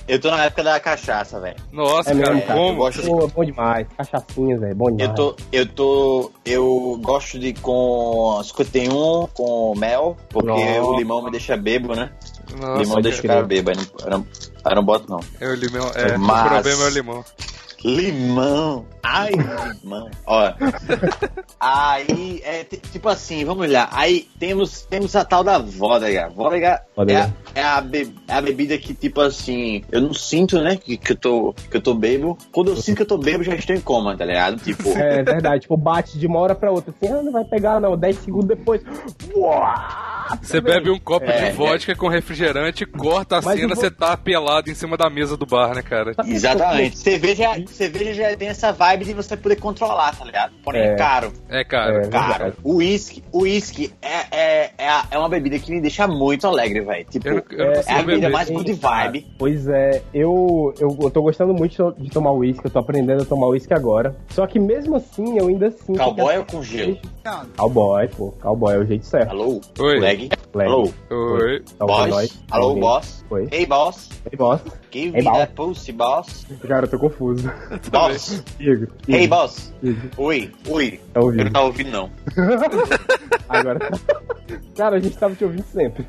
[0.08, 1.56] Eu tô na época da cachaça, velho.
[1.72, 2.58] Nossa, É cara, mesmo, cara.
[2.58, 2.78] Eu como?
[2.78, 3.86] gosto de Pô, é bom demais.
[3.96, 4.74] Cachaçinha, velho.
[4.74, 5.08] Bom demais.
[5.10, 10.82] Eu tô, eu tô, eu gosto de com 51 com mel, porque Nossa.
[10.82, 12.10] o limão me deixa bebo, né?
[12.58, 14.26] Nossa, limão deixa o cara bebo, aí não, eu não,
[14.64, 15.20] eu não boto não.
[15.40, 15.90] É o limão.
[15.94, 17.24] É, Mas- o problema é o limão.
[17.84, 19.30] Limão, ai
[19.82, 20.10] limão.
[20.26, 20.52] Ó,
[21.60, 23.88] aí é tipo assim, vamos lá.
[23.92, 26.28] Aí temos temos a tal da vodka.
[26.34, 30.60] Vodka é, a, é, a be- é a bebida que tipo assim, eu não sinto,
[30.60, 32.36] né, que, que eu tô que eu tô bebo.
[32.52, 34.58] Quando eu sinto que eu tô bebo, já estou em coma, tá ligado?
[34.58, 36.92] Tipo, É verdade, tipo, bate de uma hora pra outra.
[37.00, 37.96] Assim, ah, não vai pegar, não.
[37.96, 38.82] 10 segundos depois.
[39.34, 39.62] Uau!
[40.42, 44.16] Você bebe um copo É, de vodka com refrigerante, corta a Mas cena, você tá
[44.16, 46.12] pelado em cima da mesa do bar, né, cara?
[46.26, 46.98] Exatamente.
[46.98, 50.52] Cerveja, cerveja já tem essa vibe de você poder controlar, tá ligado?
[50.62, 50.92] Porém, É.
[50.92, 51.32] é caro.
[51.48, 52.06] É, cara.
[52.06, 52.08] É.
[52.08, 52.52] Caro.
[52.62, 56.80] O uísque, o uísque é, é, é, é uma bebida que me deixa muito alegre,
[56.80, 57.04] velho.
[57.10, 59.26] Tipo, Eu eu É, a bebida mais good vibe.
[59.38, 63.26] Pois é, eu, eu, eu tô gostando muito de tomar uísque, eu tô aprendendo a
[63.26, 64.14] tomar uísque agora.
[64.30, 65.98] Só que mesmo assim, eu ainda sinto.
[65.98, 66.98] Cowboy ou com gelo?
[67.56, 68.32] Cowboy, pô.
[68.40, 69.30] Cowboy é o jeito certo.
[69.30, 69.60] Alô?
[69.78, 70.00] Oi.
[70.18, 70.32] Leg?
[70.54, 70.68] Leg.
[70.68, 70.92] Alô?
[71.10, 71.62] Oi.
[71.78, 72.38] Tá Boss?
[72.50, 73.24] Alô, boss?
[73.30, 73.48] Oi.
[73.52, 74.08] Ei, boss?
[74.30, 74.60] Ei, boss.
[74.90, 75.38] Give Ei, me boss.
[75.38, 76.46] that pussy, boss.
[76.66, 77.48] Cara, eu tô confuso.
[77.92, 78.42] Boss?
[78.58, 78.86] Digo.
[79.06, 79.72] Ei, digo, boss?
[79.82, 80.00] digo.
[80.16, 81.00] Oi, oi.
[81.12, 81.44] Tá Eu ouvindo?
[81.44, 82.10] não tava ouvindo, não.
[83.48, 83.78] Agora.
[84.76, 86.06] Cara, a gente tava te ouvindo sempre.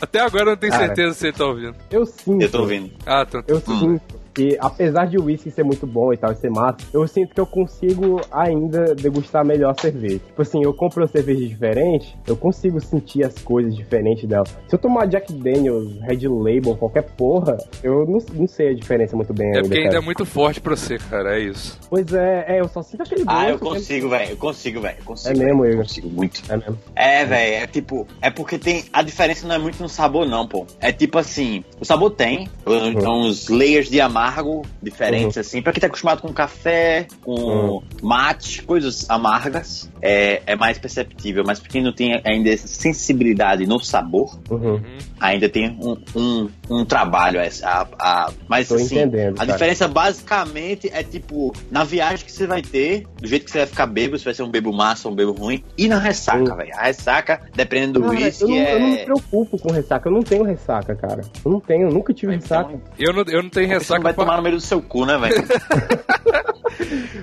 [0.00, 0.86] Até agora eu não tenho Cara.
[0.86, 1.74] certeza se você tá ouvindo.
[1.90, 2.42] Eu sinto.
[2.42, 2.92] Eu tô ouvindo.
[3.06, 3.42] Ah, tá.
[3.46, 4.00] Eu sinto
[4.34, 7.34] que, apesar de o whisky ser muito bom e tal, e ser massa, eu sinto
[7.34, 10.18] que eu consigo ainda degustar melhor a cerveja.
[10.18, 14.44] Tipo assim, eu compro uma cerveja diferente, eu consigo sentir as coisas diferentes dela.
[14.68, 19.14] Se eu tomar Jack Daniels, Red Label, qualquer porra, eu não, não sei a diferença
[19.14, 20.02] muito bem É ainda, porque ainda é cara.
[20.02, 21.78] muito forte pra você, cara, é isso.
[21.88, 23.38] Pois é, é, eu só sinto aquele gosto.
[23.38, 23.58] Ah, eu né?
[23.58, 24.30] consigo, velho.
[24.30, 24.96] Eu consigo, velho.
[24.98, 25.40] Eu consigo.
[25.40, 25.64] É mesmo.
[25.64, 26.42] Eu consigo muito.
[26.48, 26.78] É mesmo.
[26.96, 28.84] É, velho, é tipo, é porque tem.
[28.92, 30.66] A diferença não é muito no sabor, não, pô.
[30.80, 35.60] É tipo assim, o sabor tem, uns layers de amargo amargo, diferentes, assim.
[35.60, 37.82] Pra quem tá acostumado com café, com Uhum.
[38.02, 41.44] mate, coisas amargas, é, é mais perceptível.
[41.46, 44.80] Mas pra quem não tem ainda sensibilidade no sabor, Uhum.
[45.20, 47.38] ainda tem um, um, um trabalho.
[47.40, 49.52] essa- A, a, mas Tô assim, entendendo, a cara.
[49.52, 53.66] diferença basicamente é tipo, na viagem que você vai ter, do jeito que você vai
[53.66, 56.54] ficar bêbado, se vai ser um bebo massa ou um bebo ruim, e na ressaca,
[56.54, 56.72] velho.
[56.76, 59.04] A ressaca, dependendo do whisky, não, eu não me é.
[59.04, 60.08] preocupo com ressaca.
[60.08, 61.22] Eu não tenho ressaca, cara.
[61.44, 62.70] Eu não tenho, eu nunca tive ressaca.
[62.72, 64.24] Então, Eu não, eu não tenho você não ressaca vai pra...
[64.24, 65.34] tomar no meio do seu cu, né, velho?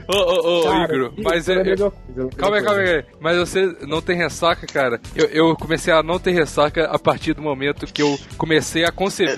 [0.07, 3.03] Ô, ô, ô, Igor, mas eu- eu lembrei de Calma aí, calma aí.
[3.19, 4.99] Mas você não tem ressaca, cara?
[5.15, 8.91] Eu, eu comecei a não ter ressaca a partir do momento que eu comecei a
[8.91, 9.30] conceber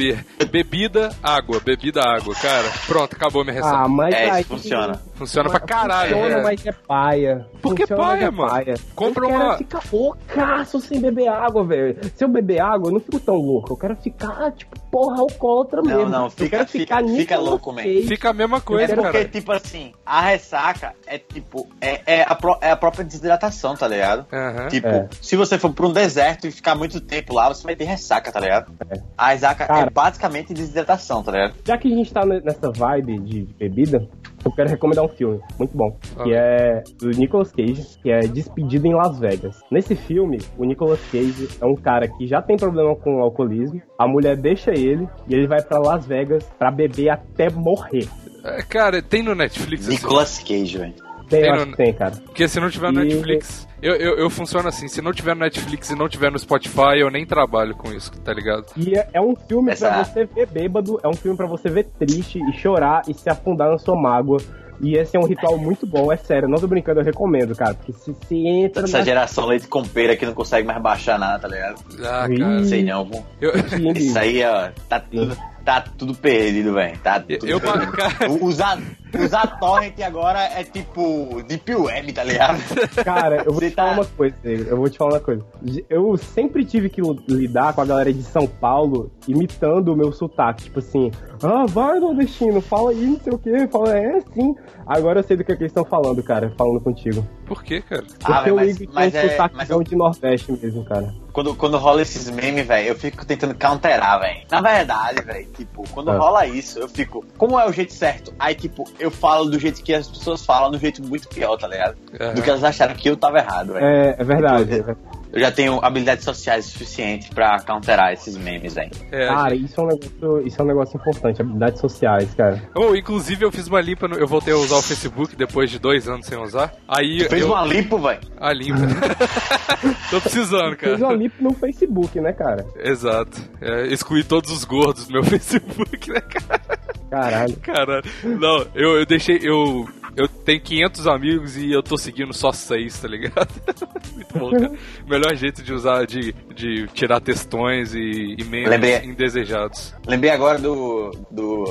[0.49, 2.33] bebida, água, bebida, água.
[2.35, 3.77] Cara, pronto, acabou minha ressaca.
[3.77, 4.41] Ah, mas É, aí...
[4.41, 5.01] isso funciona.
[5.15, 6.43] Funciona pra caralho, Funciona, velho.
[6.43, 7.47] mas é paia.
[7.61, 8.49] Por que Funciona, mas paia, é mano?
[8.51, 8.73] paia.
[8.95, 11.97] Compra eu quero uma- ficar loucaço sem beber água, velho.
[12.15, 13.73] Se eu beber água, eu não fico tão louco.
[13.73, 16.09] Eu quero ficar, tipo, porra, alcoólatra Não, mesmo.
[16.09, 18.07] não, eu fica- fica- fica louco mesmo.
[18.07, 19.25] Fica a mesma coisa, É porque, cara.
[19.29, 23.87] tipo assim, a ressaca é tipo, é, é, a, pró- é a própria desidratação, tá
[23.87, 24.25] ligado?
[24.31, 24.67] Aham.
[24.67, 25.07] Tipo, É.
[25.21, 28.31] se você for pra um deserto e ficar muito tempo lá, você vai ter ressaca,
[28.31, 28.71] tá ligado?
[28.89, 28.99] É.
[29.17, 29.82] A ressaca Cara.
[29.87, 31.53] É basicamente desidratação, tá ligado?
[31.65, 34.07] Já que a gente tá ne- nessa vibe de bebida,
[34.45, 36.37] eu quero recomendar um filme muito bom, que Ah.
[36.37, 39.59] é do Nicolas Cage, que é Despedida em Las Vegas.
[39.71, 43.81] Nesse filme, o Nicolas Cage é um cara que já tem problema com o alcoolismo,
[43.97, 48.07] a mulher deixa ele e ele vai pra Las Vegas pra beber até morrer.
[48.43, 50.93] É, Cara, tem no Netflix Nicolas Cage, velho.
[51.33, 52.11] Tem, Tem eu no- acho que tem, cara.
[52.25, 55.33] Porque se não tiver no E- Netflix, eu, eu, eu funciono assim, se não tiver
[55.33, 58.65] no Netflix e não tiver no Spotify, eu nem trabalho com isso, tá ligado?
[58.77, 61.69] E é, é um filme Essa- pra você ver bêbado, é um filme pra você
[61.69, 64.37] ver triste e chorar e se afundar na sua mágoa.
[64.81, 67.73] E esse é um ritual muito bom, é sério, não tô brincando, eu recomendo, cara.
[67.75, 71.17] Porque se, se entra Essa na geração leite com pera que não consegue mais baixar
[71.17, 71.75] nada, tá ligado?
[72.03, 72.37] Ah, Ih.
[72.39, 72.51] cara.
[72.51, 73.21] Não sei não, pô.
[73.39, 73.53] Eu,
[73.95, 76.97] Isso aí, ó, tá tudo, tá tudo perdido, velho.
[76.99, 77.91] Tá tudo Eu- eu- perdido.
[77.93, 78.79] cara- Usar,
[79.19, 82.59] usar torrent agora é tipo Deep Web, tá ligado?
[83.03, 85.45] Cara, eu vou Você te falar tá- uma coisa, eu vou te falar uma coisa.
[85.89, 90.63] Eu sempre tive que lidar com a galera de São Paulo imitando o meu sotaque.
[90.65, 93.67] Tipo assim, ah, vai, nordestino, fala aí, não sei o que.
[93.67, 94.55] Fala, é, sim.
[94.85, 97.25] Agora eu sei do que, é que eles estão falando, cara, falando contigo.
[97.45, 98.03] Por quê, cara?
[98.03, 101.13] Porque Ah, eu mas- ligo mas é um é- sotaque mas de Nordeste mesmo, cara.
[101.31, 104.41] Quando, quando rola esses memes, velho, eu fico tentando counterar, velho.
[104.51, 106.17] Na verdade, velho, tipo, quando Ah.
[106.17, 108.33] rola isso, eu fico, como é o jeito certo?
[108.37, 111.67] Aí, tipo, eu falo do jeito que as pessoas falam, do jeito muito pior, tá
[111.67, 111.95] ligado?
[112.19, 112.33] Aham.
[112.33, 113.85] Do que elas acharam que eu tava errado, velho.
[113.85, 114.61] É, é verdade.
[114.63, 114.97] é verdade.
[115.33, 118.91] Eu já tenho habilidades sociais suficientes pra counterar esses memes, velho.
[119.11, 119.65] É, Cara, gente.
[119.65, 122.61] isso é, um negócio, isso é um negócio importante, habilidades sociais, cara.
[122.75, 125.79] Oh, inclusive eu fiz uma limpa, no- eu voltei a usar o Facebook depois de
[125.79, 126.71] dois anos sem usar.
[126.87, 127.47] Aí Fez eu...
[127.51, 128.19] uma lipo, velho.
[128.39, 128.77] A limpa.
[130.11, 130.97] Tô precisando, cara.
[130.97, 132.63] Fez uma lip no Facebook, né, cara?
[132.77, 133.41] Exato.
[133.59, 136.79] É, excluí todos os gordos do meu Facebook, né, cara?
[137.13, 137.55] Caralho.
[137.57, 138.03] Caralho.
[138.23, 139.39] Não, eu, eu deixei.
[139.41, 143.49] Eu, eu tenho 500 amigos e eu tô seguindo só 6, tá ligado?
[144.13, 144.73] Muito bom, cara.
[145.07, 148.97] Melhor jeito de usar, de, de tirar textões e, e memes Lembrei.
[149.05, 149.93] indesejados.
[150.05, 151.65] Lembrei agora do, do,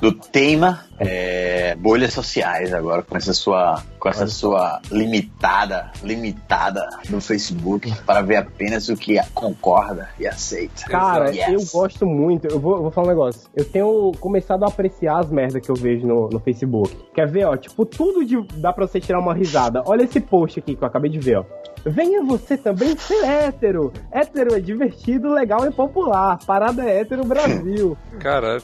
[0.00, 7.20] do tema é, bolhas sociais agora, com essa sua, com essa sua limitada, limitada no
[7.20, 10.84] Facebook, para ver apenas o que concorda e aceita.
[10.88, 11.48] Cara, Yes.
[11.48, 12.46] eu gosto muito.
[12.46, 13.42] Eu vou, eu vou falar um negócio.
[13.54, 16.96] Eu tenho começado a apreciar as merdas que eu vejo no, no Facebook.
[17.14, 17.56] Quer ver, ó?
[17.56, 19.82] Tipo, tudo de, dá pra você tirar uma risada.
[19.86, 21.44] Olha esse post aqui que eu acabei de ver, ó.
[21.86, 23.92] Venha você também ser hétero.
[24.10, 26.38] Hétero é divertido, legal e popular.
[26.44, 27.96] Parada é hétero Brasil.
[28.18, 28.62] Caralho.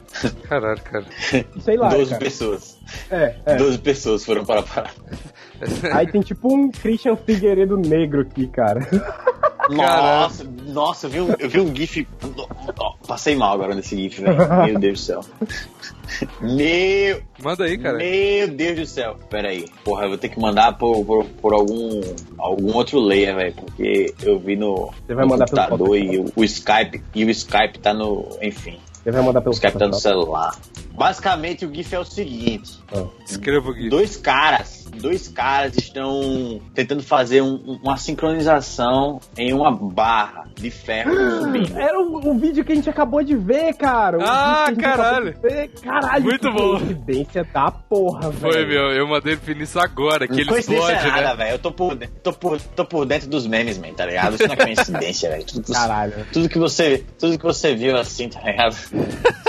[0.49, 1.07] Caralho, cara.
[1.61, 1.91] Sei lá.
[1.91, 2.25] 12 cara.
[2.25, 2.79] pessoas.
[3.11, 3.57] É, é.
[3.57, 4.95] 12 pessoas foram para a parada.
[5.93, 8.81] Aí tem tipo um Christian Figueiredo negro aqui, cara.
[9.71, 12.07] Nossa, nossa, eu vi um, eu vi um GIF.
[13.07, 14.37] Passei mal agora nesse GIF, velho.
[14.67, 15.21] Meu Deus do céu.
[16.41, 17.99] Meu, Manda aí, cara.
[17.99, 19.17] meu Deus do céu.
[19.31, 19.67] Pera aí.
[19.85, 22.01] Porra, eu vou ter que mandar por, por, por algum,
[22.39, 22.99] algum outro
[23.35, 23.55] velho.
[23.55, 26.33] Porque eu vi no, Você vai mandar pelo computador e Photoshop.
[26.37, 27.03] o, o Skype.
[27.15, 28.39] E o Skype tá no.
[28.43, 28.79] Enfim.
[29.03, 30.57] Você vai mandar O pelo Skype tá no celular.
[30.93, 32.82] Basicamente o GIF é o seguinte.
[32.95, 33.05] Ah.
[33.27, 33.89] Escreva GIF.
[33.91, 41.11] Dois caras, dois caras estão tentando fazer um- uma sincronização em uma barra de ferro
[41.41, 41.79] subindo.
[41.79, 44.19] Era o, o vídeo que a gente acabou de ver, cara.
[44.19, 45.35] O Ah, caralho.
[45.41, 45.69] ver.
[45.83, 46.79] Caralho, Muito que bom.
[46.79, 48.53] coincidência da porra, velho.
[48.53, 48.91] Foi, meu.
[48.93, 51.35] Eu mandei pro Vinícius agora, que ele explode, nada, né?
[51.37, 51.51] velho.
[51.53, 54.35] Eu tô por, tô, por, tô por dentro dos memes, man, tá ligado?
[54.35, 55.45] Isso não é coincidência, velho.
[55.45, 56.27] Tudo, que você- Caralho.
[56.33, 58.77] tudo que você, tudo que você viu assim, tá ligado?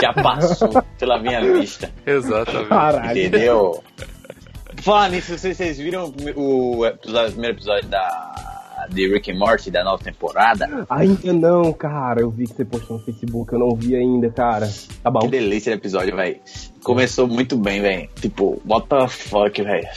[0.01, 2.69] Já passou pela minha vista, Exatamente.
[2.69, 3.32] Caralho.
[3.35, 3.83] Entendeu?
[4.75, 9.37] Por Falar nisso, vocês, vocês viram o, episódio- o primeiro episódio da de Rick and
[9.37, 10.85] Morty da nova temporada?
[10.89, 12.19] Ainda não, cara.
[12.21, 14.69] Eu vi que você postou no Facebook, eu não vi ainda, cara.
[15.01, 15.19] Tá bom.
[15.21, 16.37] Que delícia de episódio, velho.
[16.83, 18.09] Começou muito bem, velho.
[18.19, 19.87] Tipo, what the fuck, velho.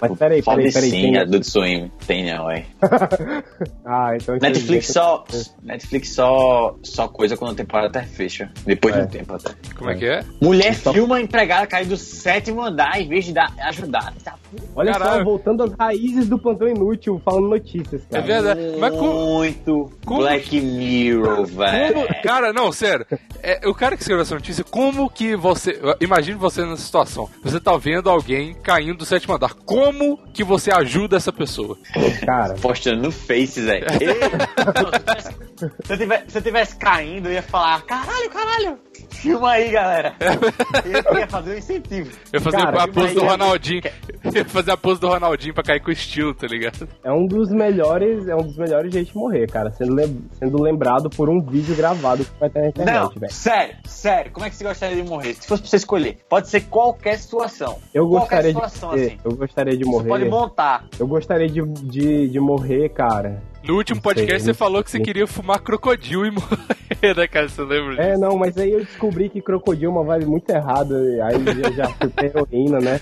[0.00, 0.90] Mas peraí, peraí, peraí.
[0.90, 1.90] Sim, tem- Adult Swim.
[2.06, 2.64] Tem não, velho.
[3.84, 4.36] ah, então.
[4.40, 5.24] Netflix só.
[5.62, 6.74] Netflix só.
[6.82, 8.50] Só coisa quando a temporada até fecha.
[8.64, 9.04] Depois de É.
[9.04, 9.52] um tempo até.
[9.76, 10.24] Como é que é?
[10.40, 14.14] Mulher Só- filma empregada cair do sétimo andar em vez de dar, ajudar.
[14.24, 14.34] Tá
[14.74, 15.18] Olha Caralho.
[15.18, 18.22] só, voltando às raízes do plantão inútil, falando notícias, É cara.
[18.26, 18.60] verdade.
[18.78, 19.10] Mas como.
[19.38, 21.94] Muito como- Black Mirror, velho.
[21.94, 23.06] como- Cara, não, sério.
[23.42, 25.80] É, o cara que escreveu essa notícia, como que você.
[26.00, 27.28] Imagine você nessa situação.
[27.42, 29.54] Você tá vendo alguém caindo do sétimo andar.
[29.54, 31.76] Como que você ajuda essa pessoa?
[32.24, 33.86] Cara, Postando no Face, velho.
[34.00, 34.08] Ei,
[35.84, 38.78] Se eu tivesse, se eu tivesse caindo, eu ia falar: caralho, caralho.
[39.10, 40.14] Filma aí, galera.
[41.12, 42.10] Eu ia fazer um incentivo.
[42.32, 43.82] Eu ia fazer Cara, a pose do Ronaldinho.
[44.24, 46.88] Eu ia fazer a pose do Ronaldinho pra cair com estilo, tá ligado?
[47.04, 49.70] é um dos melhores, é um dos melhores jeitos de morrer, cara.
[49.72, 52.70] Sendo, lem- sendo lembrado por um vídeo gravado que vai ter na Não,
[53.06, 53.32] internet, velho.
[53.32, 54.32] sério, sério.
[54.32, 55.34] Como é que você gostaria de morrer?
[55.34, 57.78] Se fosse pra você escolher, pode ser qualquer situação.
[57.94, 59.06] Eu qualquer gostaria de situação, morrer.
[59.06, 59.18] assim.
[59.24, 60.08] Eu gostaria de Você morrer.
[60.08, 60.84] pode montar.
[60.98, 63.42] Eu gostaria de, de, de morrer, cara.
[63.62, 65.04] No último sei, podcast não você falou que você sei.
[65.04, 66.56] queria fumar crocodilo e morrer,
[67.16, 67.48] né, cara?
[67.48, 68.02] Você lembra disso?
[68.02, 70.96] É, não, mas aí eu descobri que crocodilo é uma vibe muito errada.
[71.24, 71.34] Aí
[71.64, 73.00] eu já fui pra heroína, né?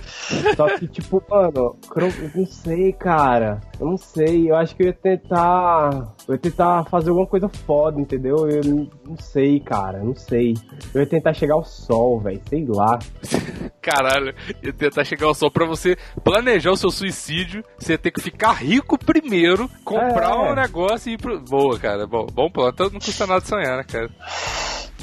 [0.56, 2.06] Só que, tipo, mano, cro...
[2.06, 3.60] eu não sei, cara.
[3.80, 4.50] Eu não sei.
[4.50, 6.14] Eu acho que eu ia tentar.
[6.26, 8.48] Eu ia tentar fazer alguma coisa foda, entendeu?
[8.48, 9.98] Eu não, não sei, cara.
[9.98, 10.54] Não sei.
[10.94, 12.40] Eu ia tentar chegar ao sol, velho.
[12.48, 12.98] Sei lá.
[13.88, 17.64] Caralho, ia tentar chegar ao sol pra você planejar o seu suicídio.
[17.78, 20.34] Você ia ter que ficar rico primeiro, comprar É.
[20.34, 21.40] um negócio e ir pro.
[21.40, 22.06] Boa, cara.
[22.06, 22.70] Bom, bom plano.
[22.74, 24.10] Então Não custa nada sonhar, né, cara?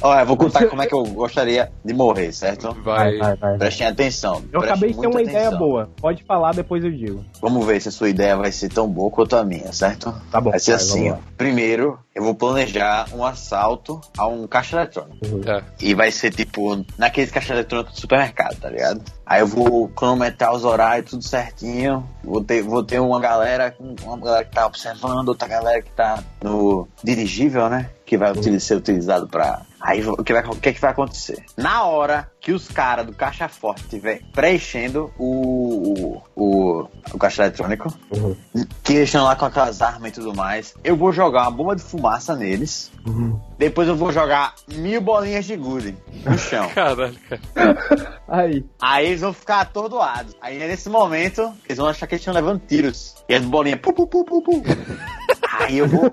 [0.02, 2.74] Olha, eu vou contar como é que eu gostaria de morrer, certo?
[2.84, 3.18] Vai.
[3.18, 3.58] vai, vai.
[3.58, 4.44] Prestem atenção.
[4.52, 5.60] Eu prestem acabei de ter uma ideia atenção.
[5.60, 5.90] boa.
[6.02, 7.24] Pode falar, depois eu digo.
[7.42, 10.14] Vamos ver se a sua ideia vai ser tão boa quanto a minha, certo?
[10.32, 11.18] Tá bom, Vai ser vai, assim, ó.
[11.38, 15.40] Primeiro, eu vou planejar um assalto a um caixa eletrônico.
[15.44, 15.64] Tá.
[15.82, 19.02] E vai ser tipo naqueles caixa eletrônico do supermercado, tá ligado?
[19.26, 22.08] Aí eu vou cronometrar os horários, tudo certinho.
[22.24, 26.22] Vou ter, vou ter uma galera, uma galera que tá observando, outra galera que tá
[26.44, 27.90] no dirigível, né?
[28.06, 29.62] Que vai utili- ser utilizado pra.
[29.86, 31.46] Aí o que, vai, o que, é que vai acontecer?
[31.56, 37.44] Na hora que os caras do caixa forte estiver preenchendo o, o, o, o caixa
[37.44, 38.36] eletrônico, Uhum.
[38.84, 41.76] que eles estão lá com aquelas armas e tudo mais, eu vou jogar uma bomba
[41.76, 42.92] de fumaça neles.
[43.06, 43.40] Uhum.
[43.60, 45.96] Depois eu vou jogar mil bolinhas de gude
[46.26, 46.68] no chão.
[46.74, 47.16] Caralho,
[47.54, 48.20] cara.
[48.28, 48.66] Aí.
[48.82, 50.36] Aí eles vão ficar atordoados.
[50.42, 53.14] Aí nesse momento, eles vão achar que eles estão levando tiros.
[53.30, 53.80] E as bolinhas.
[53.82, 54.64] Pu, pu, pu, pu, pu.
[55.60, 56.10] Aí eu vou.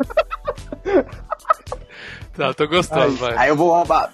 [2.36, 3.36] Tá, tô gostando, vai.
[3.36, 4.12] Aí eu vou roubar.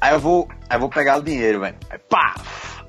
[0.00, 0.48] Aí eu vou.
[0.68, 1.76] Aí eu vou pegar o dinheiro, velho.
[1.90, 2.34] Aí pá!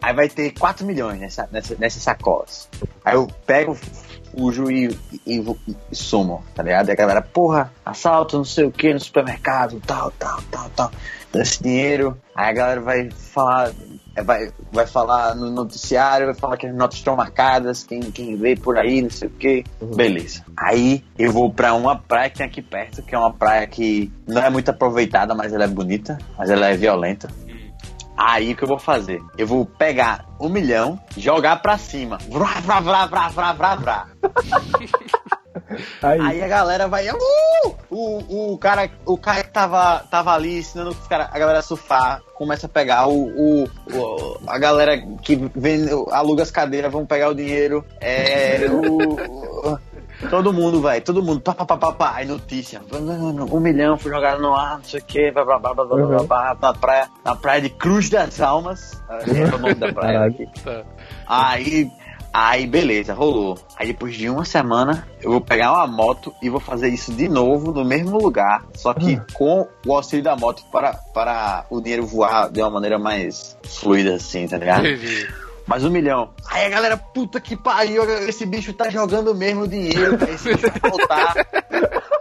[0.02, 2.70] Aí vai ter 4 milhões nessa, nessa, nessas sacolas.
[3.04, 3.76] Aí eu pego
[4.34, 5.58] o juiz e, e, vou-
[5.92, 6.90] e sumo, tá ligado?
[6.90, 10.92] E a galera, porra, assalto, não sei o que, no supermercado, tal, tal, tal, tal.
[11.32, 12.16] Dá esse dinheiro.
[12.36, 13.72] Aí a galera vai falar.
[14.18, 18.36] É, Vai, vai falar no noticiário, vai falar que as notas estão marcadas, quem, quem
[18.36, 19.64] vê por aí, não sei o que.
[19.96, 20.44] Beleza.
[20.58, 24.12] Aí eu vou pra uma praia que tem aqui perto, que é uma praia que
[24.28, 27.30] não é muito aproveitada, mas ela é bonita, mas ela é violenta.
[28.18, 29.22] Aí o que eu vou fazer?
[29.38, 32.18] Eu vou pegar um milhão, jogar pra cima.
[32.28, 34.08] Vrá, vrá, vrá, vrá, vrá, vrá, vrá.
[36.02, 36.20] Aí.
[36.22, 37.08] Aí a galera vai.
[37.10, 37.76] Uh!
[37.90, 42.22] O, o, cara, o cara que tava, tava ali ensinando cara, a galera a surfar
[42.36, 47.30] começa a pegar o, o, o- a galera que vem, aluga as cadeiras, vão pegar
[47.30, 47.84] o dinheiro.
[48.00, 48.60] É.
[48.70, 49.78] O,
[50.30, 51.42] todo mundo, vai, todo mundo.
[51.42, 52.12] Pá, pá, pá, pá, pá.
[52.16, 52.82] Aí notícia.
[53.52, 55.32] Um milhão foi jogado no ar, não sei o que.
[55.32, 59.02] Blá, blá, blá, blá, blá, blá, blá, na, praia, na praia de Cruz das Almas.
[59.10, 60.48] É o nome da praia aqui.
[60.64, 60.84] Tá.
[61.28, 61.90] Aí,
[62.34, 63.58] aí beleza, rolou.
[63.76, 67.28] Aí depois de uma semana, eu vou pegar uma moto e vou fazer isso de
[67.28, 72.06] novo no mesmo lugar, só que com o auxílio da moto para, para o dinheiro
[72.06, 74.88] voar de uma maneira mais fluida assim, tá ligado?
[74.88, 75.28] Entendi.
[75.66, 76.30] Mais um milhão.
[76.50, 80.92] Aí a galera, puta que pariu, esse bicho tá jogando mesmo dinheiro, esse bicho vai
[80.92, 81.34] voltar.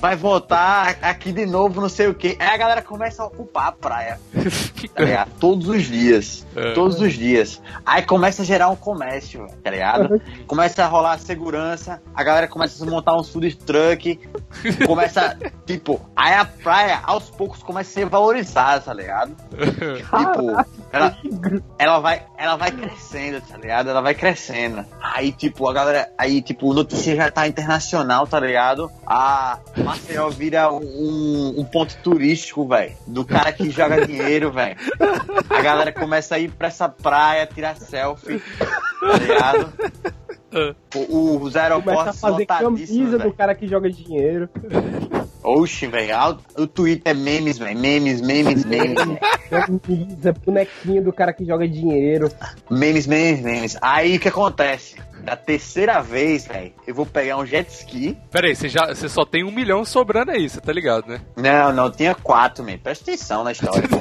[0.00, 2.36] Vai voltar aqui de novo, não sei o que.
[2.38, 4.20] Aí a galera começa a ocupar a praia.
[4.94, 5.30] Tá ligado?
[5.40, 6.46] Todos os dias.
[6.54, 6.72] É.
[6.72, 7.62] Todos os dias.
[7.86, 10.20] Aí começa a gerar um comércio, tá ligado?
[10.46, 14.20] Começa a rolar segurança, a galera começa a montar uns food truck,
[14.86, 19.34] começa, tipo, aí a praia aos poucos começa a ser valorizada, tá ligado?
[19.96, 21.16] Tipo, ela,
[21.78, 23.90] ela vai, ela vai crescendo, tá ligado?
[23.90, 24.84] Ela vai crescendo.
[25.02, 28.90] Aí, tipo, a galera, aí, tipo, o notícia já tá internacional, tá ligado?
[29.06, 34.76] A Maceió vira um, um ponto turístico, velho, do cara que joga dinheiro, velho.
[35.50, 38.40] A galera começa a ir pra essa praia, tirar selfie,
[39.00, 39.72] tá ligado?
[40.94, 43.32] O- Os Começa a aeroportos fazer camisa do velho.
[43.34, 44.48] cara que joga dinheiro.
[45.44, 46.38] Oxi, velho.
[46.56, 47.78] O Twitter é memes, velho.
[47.78, 48.96] Memes, memes, memes.
[49.50, 52.30] Camisa, bonequinho do cara que joga dinheiro.
[52.70, 53.76] memes, memes, memes.
[53.82, 54.96] Aí o que acontece?
[55.22, 58.18] Da terceira vez, velho, eu vou pegar um jet ski.
[58.30, 61.20] Pera aí, você, já, você só tem um milhão sobrando aí, você tá ligado, né?
[61.36, 62.76] Não, não, tinha quatro, man.
[62.76, 63.88] Presta atenção na história.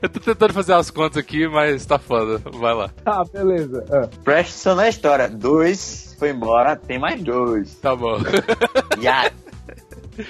[0.00, 2.38] Eu tô tentando fazer as contas aqui, mas tá foda.
[2.38, 2.90] Vai lá.
[3.04, 3.84] Tá, beleza.
[3.90, 4.08] Ah.
[4.22, 5.28] Presta atenção na história.
[5.28, 7.74] Dois foi embora, tem mais dois.
[7.76, 8.16] Tá bom.
[8.98, 9.30] E aí,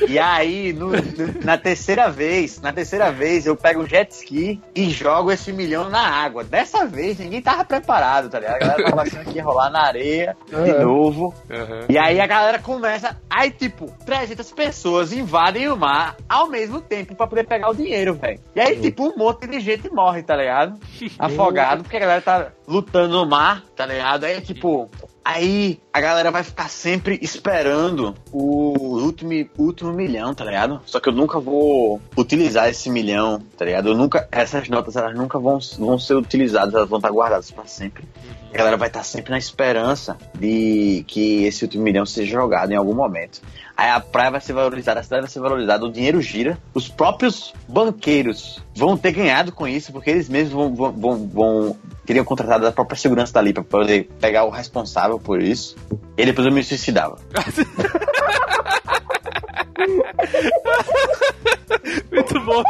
[0.09, 0.91] e aí no-
[1.45, 5.91] na terceira vez, na terceira vez, eu pego um jet ski e jogo esse milhão
[5.91, 6.43] na água.
[6.43, 8.57] Dessa vez, ninguém tava preparado, tá ligado?
[8.57, 10.85] A galera tava achando que ia rolar na areia de Aham.
[10.85, 11.35] novo.
[11.51, 11.81] Aham.
[11.91, 13.17] E aí a galera começa.
[13.29, 18.15] Aí, tipo, 300 pessoas invadem o mar ao mesmo tempo pra poder pegar o dinheiro,
[18.15, 18.41] velho.
[18.57, 20.81] E aí, tipo, um monte de gente morre, tá ligado?
[21.19, 24.25] Afogado, porque a galera tá lutando no mar, tá ligado?
[24.25, 24.91] Aí, tipo.
[25.23, 30.81] Aí a galera vai ficar sempre esperando o último, último milhão, tá ligado?
[30.85, 33.91] Só que eu nunca vou utilizar esse milhão, tá ligado?
[33.91, 37.65] Eu nunca, essas notas elas nunca vão, vão ser utilizadas, elas vão estar guardadas pra
[37.67, 38.03] sempre.
[38.53, 42.77] A galera vai estar sempre na esperança de que esse último milhão seja jogado em
[42.77, 43.41] algum momento.
[43.77, 46.59] Aí a praia vai ser valorizada, a cidade vai ser valorizada, o dinheiro gira.
[46.73, 51.77] Os próprios banqueiros vão ter ganhado com isso, porque eles mesmos vão, vão, vão, vão
[52.05, 55.75] teriam contratado a própria segurança dali pra poder pegar o responsável por isso.
[56.17, 57.17] E depois eu me suicidava.
[62.11, 62.63] Muito bom.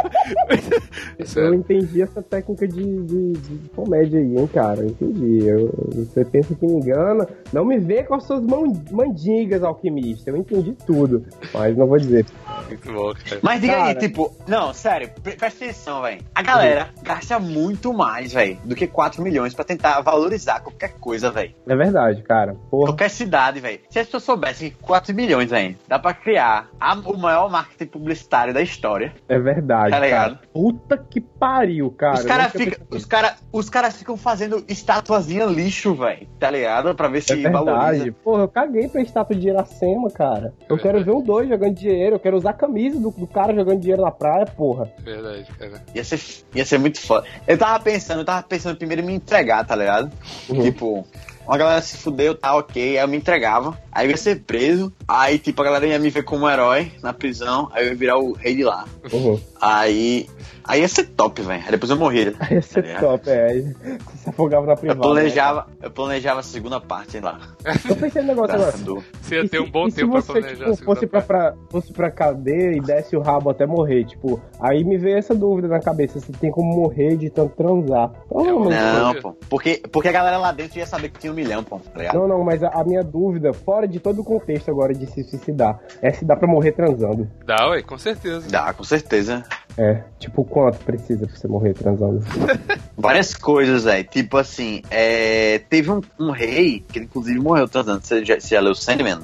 [1.37, 4.81] Eu entendi essa técnica de, de, de comédia aí, hein, cara.
[4.81, 5.47] Eu entendi.
[5.47, 7.27] Eu- você pensa que me engana.
[7.53, 10.31] Não me vê com as suas mão, mandigas, alquimista.
[10.31, 11.25] Eu entendi tudo.
[11.53, 12.27] Mas não vou dizer.
[12.69, 13.41] Muito bom, cara.
[13.43, 13.99] Mas diga aí, Cara.
[13.99, 16.23] tipo, não, sério, pre- presta atenção, velho.
[16.35, 21.31] A galera gasta muito mais, velho, do que 4 milhões pra tentar valorizar qualquer coisa,
[21.31, 21.55] velho.
[21.67, 22.55] É verdade, cara.
[22.71, 22.87] Porra.
[22.93, 23.81] Qualquer cidade, velho.
[23.91, 27.87] Se as pessoas soubessem que 4 milhões, velho, dá pra criar a- o maior marketing
[27.87, 29.13] publicitário da história.
[29.29, 29.91] É verdade.
[29.91, 30.37] Tá ligado?
[30.37, 30.49] cara.
[30.53, 32.15] Puta que pariu, cara.
[32.19, 32.77] os caras pensei.
[32.91, 36.27] os cara, os caras ficam fazendo estatuazinha lixo, velho.
[36.39, 36.95] Tá ligado?
[36.95, 37.65] Pra ver se É verdade.
[37.65, 38.13] valoriza.
[38.23, 40.53] Porra, eu caguei pra estátua de Iracema, cara.
[40.69, 42.17] Eu quero ver o dois jogando dinheiro.
[42.17, 44.91] Eu quero usar a camisa do, do cara jogando dinheiro na praia, porra.
[45.01, 45.83] Verdade, cara.
[45.95, 46.21] Ia ser,
[46.55, 47.27] ia ser muito foda.
[47.47, 50.11] Eu tava pensando, eu tava pensando primeiro em me entregar, tá ligado?
[50.49, 50.63] Uhum.
[50.63, 51.07] Tipo,
[51.47, 54.93] uma galera se fudeu, tá ok, aí eu me entregava, aí eu ia ser preso,
[55.07, 58.19] aí tipo, a galera ia me ver como herói na prisão, aí eu ia virar
[58.19, 58.85] o rei de lá.
[59.13, 59.41] Uhum.
[59.61, 60.29] Aí.
[60.67, 61.63] Aí ia ser top, velho.
[61.65, 62.35] Aí depois eu morria.
[62.51, 63.47] Ia ser Tá top, é.
[63.51, 65.01] Aí Você se afogava na Eu privada.
[65.01, 67.39] planejava, eu planejava a segunda parte lá.
[67.65, 67.75] Né?
[67.89, 68.77] Eu pensei no negócio Da- agora.
[69.21, 70.55] Você ia ter se- um bom e se tempo pra planejar.
[70.55, 74.41] tipo, a segunda fosse pra, fosse pra cadeia e desse o rabo até morrer, tipo,
[74.61, 78.11] aí me veio essa dúvida na cabeça, se tem como morrer de tanto transar.
[78.29, 78.75] Provavelmente.
[78.81, 79.33] Não, Não, pô.
[79.51, 81.79] Porque, porque a galera lá dentro ia saber que tinha um milhão, pô.
[81.79, 82.13] Tá?
[82.15, 85.23] Não, não, mas a, a minha dúvida, fora de todo o contexto agora de se
[85.25, 87.29] suicidar, é se dá pra morrer transando.
[87.45, 88.49] Dá, ué, com certeza.
[88.51, 89.45] Dá, com certeza.
[89.77, 92.21] É, tipo, quanto precisa pra você morrer transando?
[92.97, 94.05] Várias coisas, velho.
[94.05, 95.59] Tipo assim, é...
[95.69, 98.01] teve um, um rei, que inclusive morreu transando.
[98.05, 99.19] Você já, você já leu Sandman?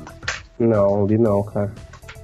[0.59, 1.73] Não, li não, cara.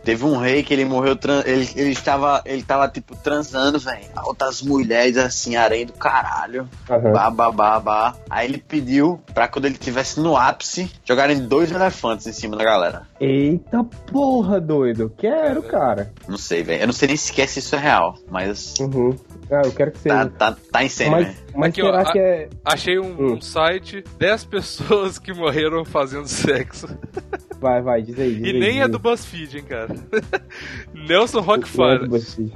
[0.06, 4.04] Teve um rei que ele morreu, tran- ele, ele estava, ele tava, tipo, transando, velho.
[4.24, 6.68] Outras mulheres, assim, areia do caralho.
[6.88, 7.12] Aham.
[7.12, 8.14] Bah, bah, bah, bah.
[8.30, 12.62] Aí ele pediu pra quando ele estivesse no ápice, jogarem dois elefantes em cima da
[12.62, 13.02] galera.
[13.20, 15.10] Eita porra, doido.
[15.16, 16.12] Quero, cara.
[16.28, 16.82] Não sei, velho.
[16.82, 19.16] Eu não sei nem sequer se isso é real, mas Uhum.
[19.50, 20.30] Ah, eu quero que tá, seja.
[20.36, 21.38] tá, tá em cena, Mas, velho.
[21.54, 22.48] mas Aqui, ó, será a- que é.
[22.64, 23.32] Achei um, Hum.
[23.34, 26.88] um site, 10 pessoas que morreram fazendo sexo.
[27.60, 28.34] Vai, vai, diz aí.
[28.34, 29.88] Diz E aí, nem diz é do BuzzFeed, hein, cara.
[30.92, 32.08] Nelson Não é Rockefeller.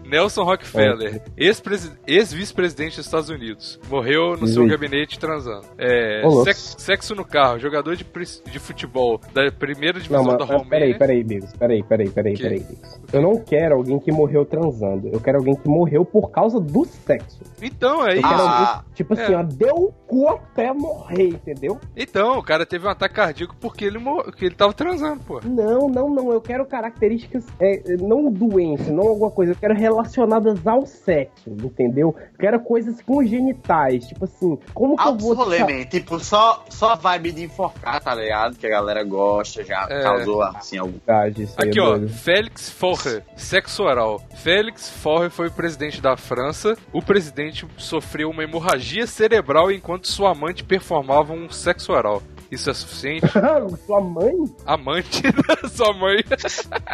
[0.05, 4.69] Nelson Rockefeller, ex-presi- ex-vice-presidente dos Estados Unidos, morreu no Diz seu aí.
[4.69, 5.67] gabinete transando.
[5.79, 6.45] É, Ô, louco.
[6.45, 8.05] sex- sexo no carro, jogador de,
[8.51, 11.53] de futebol da primeira Não, divisão mas da peraí, peraí, Bigos.
[11.53, 12.43] Peraí, peraí, peraí, Que?
[12.43, 13.01] peraí, Bigos.
[13.13, 15.09] Eu não quero alguém que morreu transando.
[15.09, 17.41] Eu quero alguém que morreu por causa do sexo.
[17.63, 18.29] Então, é Eu isso.
[18.29, 18.69] quero Ah.
[18.77, 19.37] alguém, tipo assim, É.
[19.37, 21.79] ó, deu o cu até morrer, entendeu?
[21.97, 24.25] Então, o cara teve um ataque cardíaco porque ele, mor...
[24.25, 25.41] porque ele tava transando, pô.
[25.45, 26.33] Não, não, não.
[26.33, 29.53] Eu quero características, é, não doença, não alguma coisa.
[29.53, 32.15] Eu quero relacionadas ao sexo, entendeu?
[32.33, 34.07] Eu quero coisas congenitais.
[34.07, 35.35] Tipo assim, como que eu Altos vou.
[35.35, 35.85] rolê, man.
[35.85, 38.57] Tipo, só, só a vibe de enforcar, tá ligado?
[38.57, 40.03] Que a galera gosta, já É.
[40.03, 40.81] causou, assim.
[40.81, 42.09] Verdade, isso aí Aqui, é ó, doido.
[42.09, 44.23] Félix Faure, sexo oral.
[44.37, 46.77] Félix Faure foi o presidente da França.
[46.93, 52.23] O presidente sofreu uma hemorragia cerebral enquanto sua amante performava um sexo oral.
[52.51, 53.27] Isso é suficiente?
[53.87, 54.35] Sua mãe?
[54.67, 56.17] Amante da sua mãe.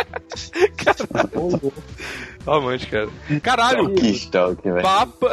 [1.34, 1.72] Louco.
[2.46, 3.08] Amante, cara.
[3.42, 3.94] Caralho!
[3.94, 4.82] Que estoque, velho.
[4.82, 5.30] Papa,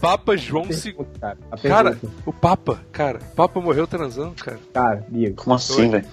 [0.00, 1.06] Papa João II.
[1.20, 4.58] Cara, Cara, o Papa, cara, o Papa morreu transando, cara.
[4.72, 6.06] Cara, Diego, Como assim, velho?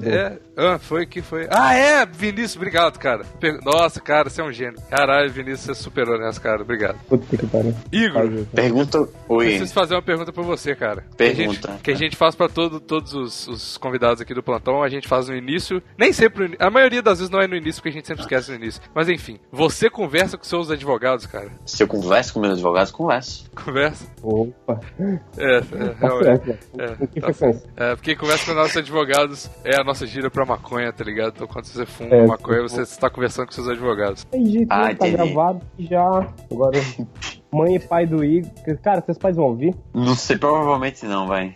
[0.00, 0.40] Pergunta.
[0.56, 1.46] É, ah, foi que foi.
[1.50, 3.24] Ah, é, Vinícius, obrigado, cara.
[3.40, 4.80] Per- Nossa, cara, você é um gênio.
[4.90, 6.98] Caralho, Vinícius, você superou nessa, cara, obrigado.
[7.08, 7.74] Puta que pariu.
[7.90, 8.44] Igor.
[8.54, 9.08] Pergunta.
[9.28, 9.46] Oi.
[9.46, 11.04] preciso fazer uma pergunta pra você, cara.
[11.16, 11.80] Que a gente, Pergunta.
[11.82, 15.08] que a gente faz pra todo, todos os, os convidados aqui do plantão, a gente
[15.08, 15.82] faz no início.
[15.96, 18.22] Nem sempre, no a maioria das vezes não é no início, porque a gente sempre
[18.22, 18.80] esquece no início.
[18.94, 21.48] Mas enfim, você conversa com seus advogados, cara?
[21.66, 23.50] Se eu converso com meus advogados, converso.
[23.54, 24.06] Conversa?
[24.22, 24.80] Opa.
[25.38, 26.44] É, é, Tá realmente.
[26.46, 26.58] velho.
[26.78, 26.86] É,
[27.20, 27.70] tá frequência?
[27.76, 31.34] É, porque conversa com nossos advogados é a nossa gira pra maconha, tá ligado?
[31.36, 34.24] Então quando você fuma É, maconha, você está conversando com seus advogados.
[34.24, 34.94] Tem jeito, Ah, né?
[34.94, 35.12] tá entendi.
[35.32, 36.06] gravado já.
[36.50, 36.78] Agora,
[37.52, 38.50] mãe e pai do Igor.
[38.82, 39.74] Cara, seus pais vão ouvir?
[39.92, 41.54] Não sei, provavelmente não, velho.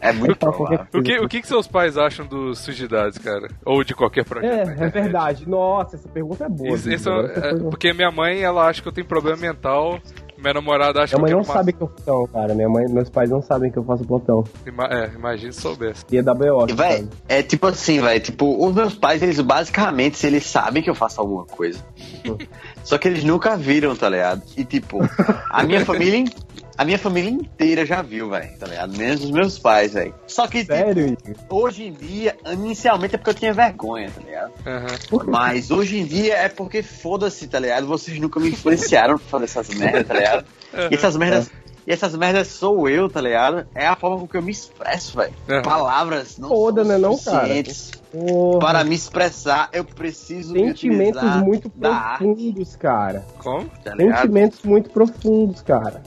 [0.00, 0.86] É muito provável.
[0.94, 3.48] O que, o que, que seus pais acham dos sujidades, cara?
[3.64, 4.70] Ou de qualquer projeto?
[4.70, 5.48] É, é verdade.
[5.48, 6.70] Nossa, essa pergunta é boa.
[6.74, 9.98] Isso, isso é- é, porque minha mãe, ela acha que eu tenho problema mental.
[10.38, 12.54] Minha namorada acha Minha mãe que eu não quero sabe que eu plantão, cara.
[12.54, 14.44] Minha mãe, meus pais não sabem que eu faço plantão.
[14.64, 16.04] Ima é, imagina se soubesse.
[16.10, 16.66] E é da BO.
[16.74, 18.20] Véi, é tipo assim, velho.
[18.20, 21.84] Tipo, os meus pais, eles basicamente, eles sabem que eu faço alguma coisa.
[22.84, 24.42] Só que eles nunca viram, tá ligado?
[24.56, 24.98] E tipo,
[25.50, 26.24] a minha família.
[26.78, 28.96] A minha família inteira já viu, velho, tá ligado?
[28.96, 30.14] Menos os meus pais, velho.
[30.28, 31.34] Só que, tipo, Sério, Igor?
[31.50, 34.52] hoje em dia, inicialmente é porque eu tinha vergonha, tá ligado?
[34.64, 35.24] Aham.
[35.26, 37.84] Mas hoje em dia é porque foda-se, tá ligado?
[37.88, 40.44] Vocês nunca me influenciaram pra fazer essas merdas, tá ligado?
[40.88, 41.50] E essas merdas.
[41.84, 43.66] E essas merdas sou eu, tá ligado?
[43.74, 45.32] É a forma com que eu me expresso, velho.
[45.48, 45.62] Uhum.
[45.62, 47.48] Palavras não Foda, são né, não, cara?
[48.12, 48.58] Porra.
[48.58, 53.26] Para me expressar, eu preciso me Sentimentos muito arte, profundos, cara.
[53.38, 53.68] Como?
[53.82, 53.96] tá?
[53.96, 56.02] Sentimentos muito profundos, cara.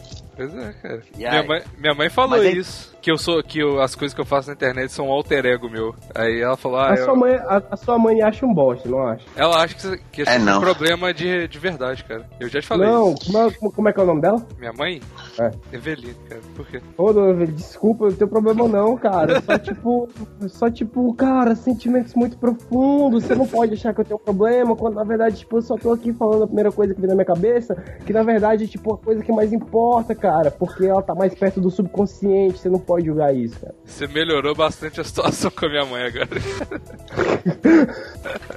[0.50, 1.02] Pois é, cara.
[1.14, 2.92] E Minha mãe, minha mãe falou Mas isso.
[3.02, 3.42] Que eu sou.
[3.44, 5.94] Que eu- as coisas que eu faço na internet são um alter ego meu.
[6.14, 8.88] Aí ela falou, ah, A eu- sua, mãe, a, a sua mãe acha um bosta,
[8.88, 9.26] não acha?
[9.36, 10.62] ela acha que, que esse É, é um não.
[10.62, 12.28] problema de, de verdade, cara.
[12.40, 13.32] Eu já te falei Não, isso.
[13.32, 14.46] como é, como é que é o nome dela?
[14.60, 15.02] Minha mãe?
[15.40, 15.52] É.
[15.76, 16.42] Eveline, cara.
[16.56, 16.80] Por quê?
[16.98, 19.42] Ô, dona Eveline, desculpa, não tem problema não, cara.
[19.42, 20.10] Só tipo,
[20.48, 23.24] só tipo, cara, sentimentos muito profundos.
[23.24, 25.76] Você não pode achar que eu tenho um problema, quando na verdade, tipo, eu só
[25.76, 27.74] tô aqui falando a primeira coisa que vem na minha cabeça,
[28.06, 31.60] que na verdade, tipo, a coisa que mais importa, cara, porque ela tá mais perto
[31.60, 33.74] do subconsciente, você não pode julgar isso, cara.
[33.84, 36.30] Você melhorou bastante a situação com a minha mãe agora.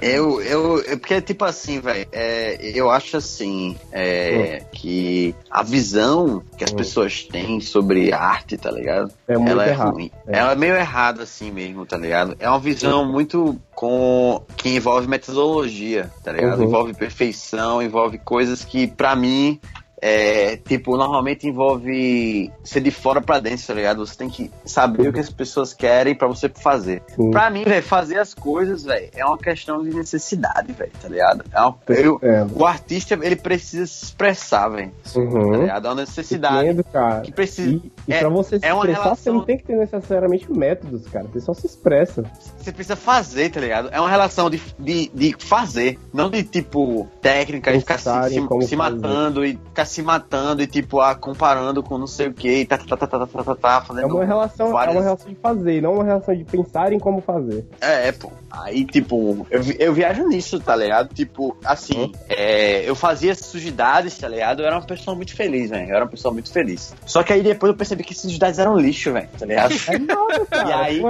[0.01, 6.41] Eu, eu, eu- porque tipo assim, velho, é, eu acho assim, é, que a visão
[6.57, 6.75] que as Hum.
[6.75, 9.11] pessoas têm sobre arte, tá ligado?
[9.27, 9.93] É muito ela é errado.
[9.93, 10.11] ruim.
[10.27, 10.37] É.
[10.37, 12.35] Ela é meio errada assim mesmo, tá ligado?
[12.39, 16.59] É uma visão muito com que envolve metodologia, tá ligado?
[16.59, 16.65] Uhum.
[16.65, 19.59] Envolve perfeição, envolve coisas que pra mim
[20.07, 24.05] é, tipo, normalmente envolve ser de fora pra dentro, tá ligado?
[24.05, 27.01] Você tem que saber o que as pessoas querem pra você fazer.
[27.15, 27.31] Sim.
[27.31, 31.43] Pra mim, velho, fazer as coisas, velho, é uma questão de necessidade, velho, tá ligado?
[31.51, 32.45] É uma- eu- É.
[32.53, 35.61] o artista, ele precisa se expressar, velho, tá Uhum.
[35.61, 35.87] ligado?
[35.87, 36.65] É uma necessidade.
[36.67, 37.21] Entendo, cara.
[37.21, 39.63] Que precisa- E, e é- pra você se é expressar, você relação- não tem que
[39.63, 41.25] ter necessariamente métodos, cara.
[41.33, 42.23] Você só se expressa.
[42.59, 43.89] Você precisa fazer, tá ligado?
[43.91, 48.67] É uma relação de, de, de fazer, não de tipo técnica e ficar se, se,
[48.67, 52.33] se matando e ficar se se matando e, tipo, ah, comparando com não sei o
[52.33, 54.09] que e tá, tá, tá, tá, tá, tá, tá, tá, fazendo.
[54.09, 54.95] É uma relação, várias...
[54.95, 57.65] é uma relação de fazer, não uma relação de pensar em como fazer.
[57.79, 58.31] É, é pô.
[58.51, 61.13] Aí, tipo, eu, eu viajo nisso, tá ligado?
[61.13, 62.11] Tipo, assim, hum?
[62.29, 64.61] é, eu fazia essas sujidades, tá ligado?
[64.61, 65.89] Eu era uma pessoa muito feliz, velho.
[65.89, 66.93] Eu era uma pessoa muito feliz.
[67.05, 69.73] Só que aí depois eu percebi que essas sujidades eram lixo, velho, tá ligado?
[69.87, 70.69] É nada, cara.
[70.69, 71.01] E aí...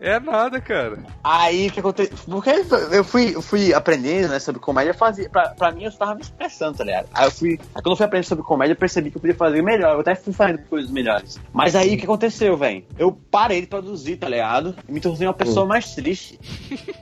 [0.00, 0.98] É nada, cara.
[1.22, 2.16] Aí o que aconteceu?
[2.26, 2.50] Porque
[2.92, 5.28] eu fui, eu fui aprendendo, né, sobre comédia, eu fazia.
[5.28, 7.06] Pra, pra mim eu estava me expressando, tá ligado?
[7.12, 7.58] Aí eu fui.
[7.74, 9.94] Aí quando fui aprendendo sobre comédia, eu percebi que eu podia fazer melhor.
[9.94, 11.38] Eu até fui fazendo coisas melhores.
[11.52, 12.82] Mas aí o que aconteceu, velho?
[12.98, 14.74] Eu parei de produzir, tá ligado?
[14.88, 16.38] E me tornei uma pessoa mais triste.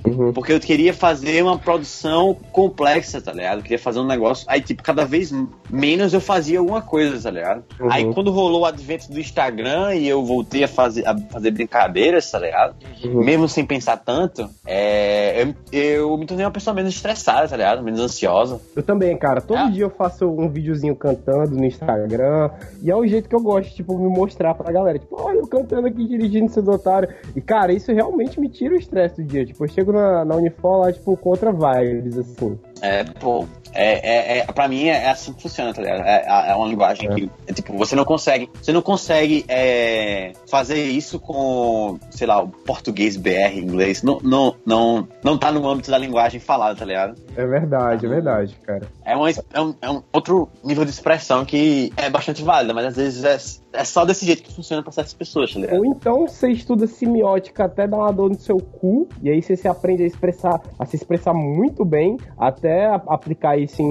[0.05, 0.33] Uhum.
[0.33, 3.59] Porque eu queria fazer uma produção complexa, tá ligado?
[3.59, 4.45] Eu queria fazer um negócio.
[4.49, 5.33] Aí, tipo, cada vez
[5.71, 7.65] menos eu fazia alguma coisa, tá ligado?
[7.81, 7.93] Uhum.
[7.93, 12.31] Aí quando rolou o advento do Instagram e eu voltei a fazer, a fazer brincadeiras,
[12.31, 12.75] tá ligado?
[13.05, 13.25] Uhum.
[13.25, 17.83] Mesmo sem pensar tanto, é, eu, eu me tornei uma pessoa menos estressada, tá ligado?
[17.83, 18.61] Menos ansiosa.
[18.75, 19.41] Eu também, cara.
[19.41, 19.71] Todo É.
[19.71, 22.51] dia eu faço um videozinho cantando no Instagram.
[22.83, 24.99] E é o jeito que eu gosto, tipo, me mostrar pra galera.
[24.99, 27.13] Tipo, olha, eu cantando aqui, dirigindo seus otários.
[27.35, 29.45] E, cara, isso realmente me tira o estresse do dia.
[29.45, 32.59] Tipo, eu chego na, na Unifor lá, tipo, com outra vibes, assim.
[32.81, 33.45] É, pô,
[33.79, 36.01] é, é, é, pra mim é, é assim que funciona, tá ligado?
[36.01, 40.83] É, é uma linguagem que, é, tipo, você não consegue, você não consegue é, fazer
[40.85, 45.93] isso com, sei lá, o português, BR, inglês, não, não, não, não tá no âmbito
[45.93, 47.15] da linguagem falada, tá ligado?
[47.37, 48.89] É verdade, é verdade, cara.
[49.05, 52.87] É, uma, é, um, é um outro nível de expressão que é bastante válida, mas
[52.87, 55.79] às vezes é, é só desse jeito que funciona pra certas pessoas, tá ligado?
[55.79, 59.57] Ou então você estuda semiótica até dar uma dor no seu cu, e aí você
[59.57, 63.85] se aprende a expressar, a se expressar muito bem, até aplicar isso em,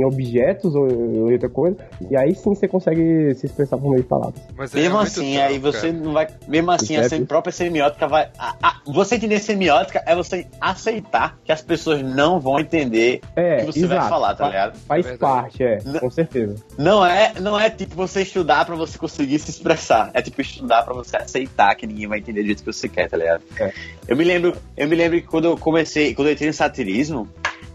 [0.00, 1.76] em objetos ou, ou outra coisa,
[2.10, 4.40] e aí sim você consegue se expressar por meio de palavras.
[4.56, 5.92] Mas é Mesmo muito assim, trampo, aí você cara.
[6.04, 6.26] não vai.
[6.48, 8.28] Mesmo assim, a é sem- própria semiótica vai.
[8.38, 13.56] a- a- você entender semiótica é você aceitar que as pessoas não vão entender É,
[13.62, 14.00] o que você exato.
[14.00, 14.78] vai falar, tá ligado?
[14.80, 16.56] Faz É parte, é, Não- com certeza.
[16.78, 20.10] Não é, não é tipo você estudar pra você conseguir se expressar.
[20.14, 23.08] É tipo estudar pra você aceitar que ninguém vai entender do jeito que você quer,
[23.08, 23.42] tá ligado?
[23.58, 23.72] É.
[24.08, 27.28] Eu me lembro, eu me lembro que quando eu comecei, quando eu entrei no satirismo,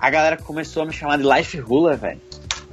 [0.06, 2.22] a galera começou a me chamar de life ruler, velho.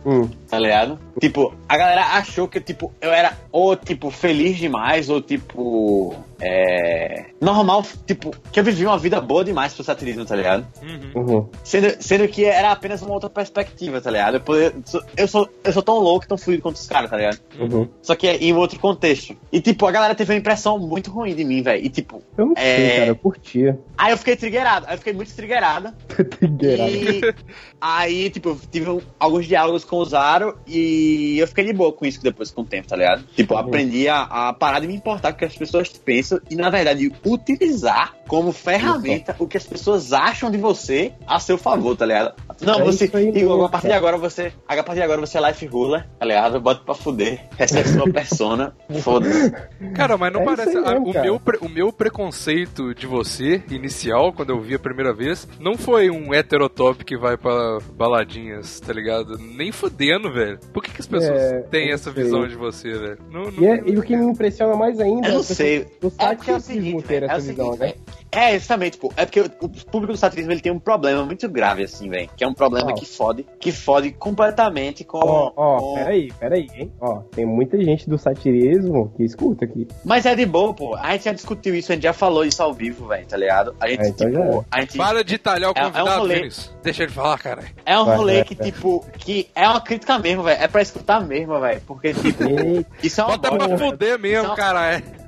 [0.05, 0.28] Hum.
[0.53, 0.99] Tá ligado?
[1.19, 6.15] Tipo, a galera achou que tipo, eu era ou tipo feliz demais, ou tipo.
[6.39, 7.27] É.
[7.41, 10.67] Normal, tipo, que eu vivi uma vida boa demais pro satirismo, tá ligado?
[10.83, 11.23] Uhum.
[11.37, 11.49] Uhum.
[11.65, 14.35] Sendo, sendo que era apenas uma outra perspectiva, tá ligado?
[14.35, 17.17] Eu, poder- sou- eu, sou, eu sou tão louco, tão fluido quanto os caras, tá
[17.17, 17.39] ligado?
[17.59, 17.89] Uhum.
[18.03, 19.35] Só que é em outro contexto.
[19.53, 21.83] E, tipo, a galera teve uma impressão muito ruim de mim, velho.
[21.83, 22.97] E, tipo, Eu não sei, É.
[22.99, 23.79] cara, eu curtia.
[23.97, 24.87] aí eu fiquei triggerado.
[24.89, 25.93] Aí eu fiquei muito triggerado.
[26.39, 26.91] Trigueirado.
[26.91, 27.35] E
[27.81, 32.05] aí, tipo, eu tive alguns diálogos com o Zaro e eu fiquei de boa com
[32.07, 33.24] isso depois, com o tempo, tá ligado?
[33.36, 33.61] Tipo, Uhum.
[33.61, 36.70] aprendi a, a parar de me importar com o que as pessoas pensam e, na
[36.70, 42.07] verdade, utilizar como ferramenta o que as pessoas acham de você a seu favor, tá
[42.07, 42.35] ligado?
[42.61, 43.05] Não, É você.
[43.05, 44.53] Igor, mesmo, a partir de agora você.
[44.66, 46.61] A partir de agora você é life ruler, tá ligado?
[46.61, 47.47] Bota pra fuder.
[47.59, 48.75] Essa é a sua persona.
[49.03, 49.51] Foda-se.
[49.95, 50.77] Cara, mas não É parece.
[50.79, 51.23] aí o, cara.
[51.25, 56.09] meu, o meu preconceito de você, inicial, quando eu vi a primeira vez, não foi
[56.11, 59.37] um heterotop que vai pra baladinhas, tá ligado?
[59.39, 60.59] Nem fudendo, velho.
[60.73, 62.23] Por que, que as pessoas É, têm essa sei.
[62.23, 63.18] visão de você, velho?
[63.31, 65.57] Não, não- E, é- e o que me impressiona mais ainda Eu é não pessoas
[65.57, 65.87] sei.
[66.01, 67.95] do É porque é o seguinte, ter velho, essa é o visão, seguinte, né?
[68.35, 71.85] É, justamente, tipo, é porque o, público do satirismo ele tem um problema muito grave,
[71.85, 72.30] assim, velho.
[72.35, 72.97] Que é um problema Qual?
[72.99, 75.18] que fode, que fode completamente com.
[75.18, 76.93] Ó, ó, com- peraí, peraí, hein?
[76.99, 79.87] Ó, tem muita gente do satirismo que escuta aqui.
[80.05, 80.95] Mas é de boa, pô.
[80.97, 83.74] A gente já discutiu isso, a gente já falou isso ao vivo, velho, tá ligado?
[83.78, 84.97] A gente, É, então tipo, a gente.
[84.97, 86.49] Para de talhar o É- é um convidado, rolê.
[86.83, 87.64] Deixa ele falar, cara.
[87.85, 90.62] É um Vai, rolê que, tipo, que é uma crítica mesmo, velho.
[90.62, 91.83] É pra escutar mesmo, velho.
[91.87, 92.43] Porque, tipo,
[93.03, 94.57] isso é uma Bota pra fuder mesmo, Não.
[94.57, 94.95] cara.
[94.97, 95.22] É.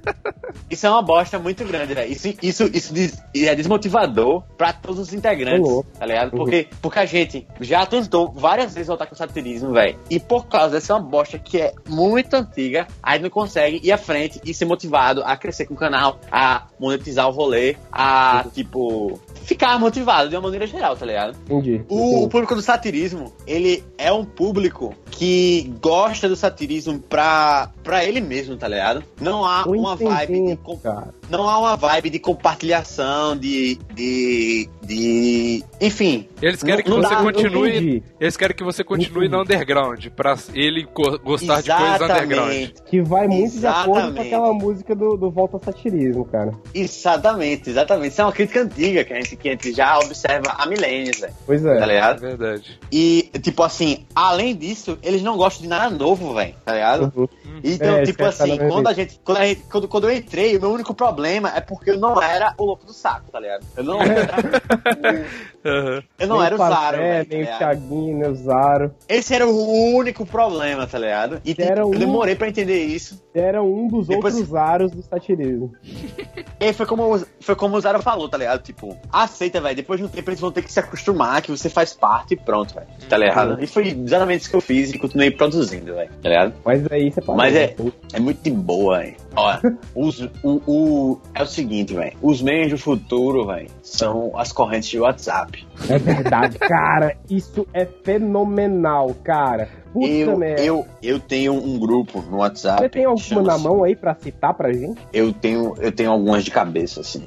[0.70, 2.10] Isso é uma bosta muito grande, velho.
[2.10, 5.88] Isso, isso, isso des- é desmotivador pra todos os integrantes, louco.
[5.98, 6.32] tá ligado?
[6.32, 6.38] Uhum.
[6.38, 9.98] Porque, porque a gente já tentou várias vezes voltar com o satirismo, velho.
[10.10, 13.92] E por causa dessa uma bosta que é muito antiga, a gente não consegue ir
[13.92, 18.44] à frente e ser motivado a crescer com o canal, a monetizar o rolê, a,
[18.54, 21.36] tipo, ficar motivado de uma maneira geral, tá ligado?
[21.44, 21.84] entendi.
[21.88, 28.04] O, o público do satirismo, ele é um público que gosta do satirismo pra, pra
[28.04, 29.04] ele mesmo, tá ligado?
[29.20, 31.14] Não há Tô uma vibe cara.
[31.28, 33.76] não há uma vibe de compartilhação, de.
[33.94, 34.68] de.
[34.84, 35.64] De.
[35.80, 36.28] Enfim.
[36.40, 37.70] Eles querem que você dá, continue.
[37.70, 38.02] entendi.
[38.20, 39.32] Eles querem que você continue Entendi.
[39.36, 42.30] no underground, pra ele go- gostar de coisas underground.
[42.52, 42.74] Exatamente.
[42.86, 44.26] Que vai muito de acordo com Exatamente.
[44.26, 46.52] aquela música do, do Volta ao Satirismo, cara.
[46.74, 48.12] Exatamente, exatamente.
[48.12, 51.18] Isso é uma crítica antiga que a gente, que a gente já observa há milênios,
[51.20, 51.32] velho.
[51.46, 51.78] Pois Tá é.
[51.82, 52.20] É ligado?
[52.20, 52.80] verdade.
[52.92, 56.54] E, tipo assim, além disso, eles não gostam de nada novo, velho.
[56.64, 57.12] Tá ligado?
[57.16, 57.28] Uhum.
[57.62, 59.20] Então, É, tipo assim, tá quando a gente.
[59.24, 62.20] Quando, a gente quando, quando eu entrei, o meu único problema é porque eu não
[62.22, 63.64] era o louco do saco, tá ligado?
[63.76, 64.34] Eu não era.
[65.66, 66.02] Aham.
[66.18, 67.58] eu não Nem era o Zaro, velho, tá Nem o?
[67.58, 68.94] Thiaguinho, nem o Zaro.
[69.08, 71.40] Esse era o único problema, tá ligado?
[71.44, 73.22] E Era eu um- demorei pra entender isso.
[73.34, 75.72] Era um dos Depois- outros Zaros do satirismo.
[76.60, 78.62] E aí foi como, foi como o Zaro falou, tá ligado?
[78.62, 79.76] Tipo, aceita, velho.
[79.76, 82.36] Depois de um tempo eles vão ter que se acostumar que você faz parte e
[82.38, 82.86] pronto, velho.
[83.08, 83.62] Tá ligado?
[83.62, 86.10] E foi exatamente isso que eu fiz e continuei produzindo, velho.
[86.22, 86.54] Tá ligado?
[86.64, 87.36] Mas aí você parou.
[87.36, 87.92] Mas é- né?
[88.14, 89.16] É muito de boa, velho.
[89.36, 89.60] Olha,
[89.94, 92.16] os, o, o, é o seguinte, velho.
[92.22, 95.66] Os meios do futuro, velho, são as correntes de WhatsApp.
[95.88, 97.16] É verdade, cara.
[97.28, 99.68] Isso é fenomenal, cara.
[99.92, 100.62] Puta Eu, merda.
[100.62, 102.82] eu, eu tenho um grupo no WhatsApp.
[102.82, 105.00] Você tem alguma na mão aí pra citar pra gente?
[105.12, 107.22] Eu tenho, eu tenho algumas de cabeça, assim.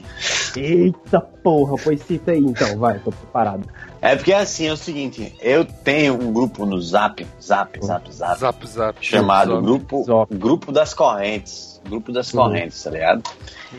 [0.56, 3.68] Eita porra, pois cita aí então, vai, tô preparado.
[4.02, 8.40] É porque assim, é o seguinte, eu tenho um grupo no Zap, Zap, Zap, Zap,
[8.40, 8.98] Zap, zap.
[9.06, 9.64] chamado Zap.
[9.64, 10.36] Grupo, Zop.
[10.36, 11.77] grupo das Correntes.
[11.88, 12.42] Grupo das Uhum.
[12.42, 13.24] Correntes, tá ligado?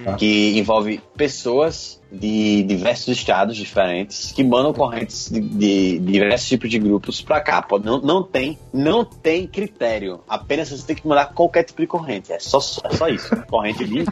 [0.05, 0.15] Tá.
[0.15, 6.79] Que envolve pessoas de diversos estados diferentes que mandam correntes de, de diversos tipos de
[6.79, 7.61] grupos pra cá.
[7.63, 10.21] Pode- Não, não tem, não tem critério.
[10.29, 12.33] Apenas você tem que mandar qualquer tipo de corrente.
[12.33, 13.29] É só, é só isso.
[13.47, 14.05] Corrente de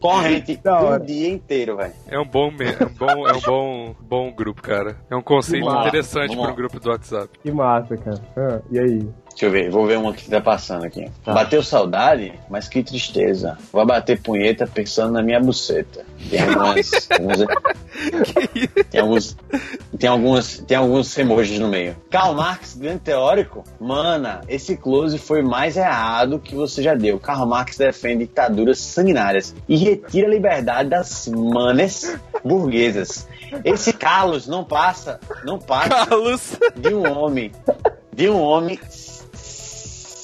[0.00, 1.92] corrente o dia inteiro, velho.
[2.08, 4.96] É um bom, é um bom, é um bom, bom grupo, cara.
[5.10, 7.28] É um conceito interessante para um grupo do WhatsApp.
[7.42, 8.20] Que massa, cara.
[8.36, 9.08] Ah, e aí?
[9.32, 11.10] Deixa eu ver, vou ver uma que tá passando aqui.
[11.24, 11.32] Tá.
[11.32, 13.58] Bateu saudade, mas que tristeza.
[13.72, 16.04] Vou bater punheta pensando na minha buceta.
[16.30, 16.90] Tem algumas.
[17.10, 17.46] algumas-
[18.90, 19.36] Tem alguns,
[19.98, 21.96] tem alguns, tem alguns emojis no meio.
[22.10, 23.64] Karl Marx, grande teórico?
[23.80, 27.18] Mana, esse close foi mais errado que você já deu.
[27.18, 33.26] Karl Marx defende ditaduras sanguinárias e retira a liberdade das manes burguesas.
[33.64, 36.52] Esse Carlos não passa, não passa Carlos.
[36.76, 37.52] de um homem,
[38.12, 38.78] de um homem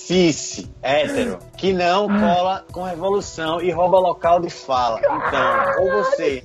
[0.08, 5.00] cis, hétero, que não cola com revolução e rouba local de fala.
[5.00, 6.44] Então, ou você,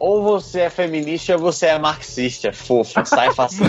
[0.00, 3.64] ou você é feminista ou você é marxista, fofo, sai fácil.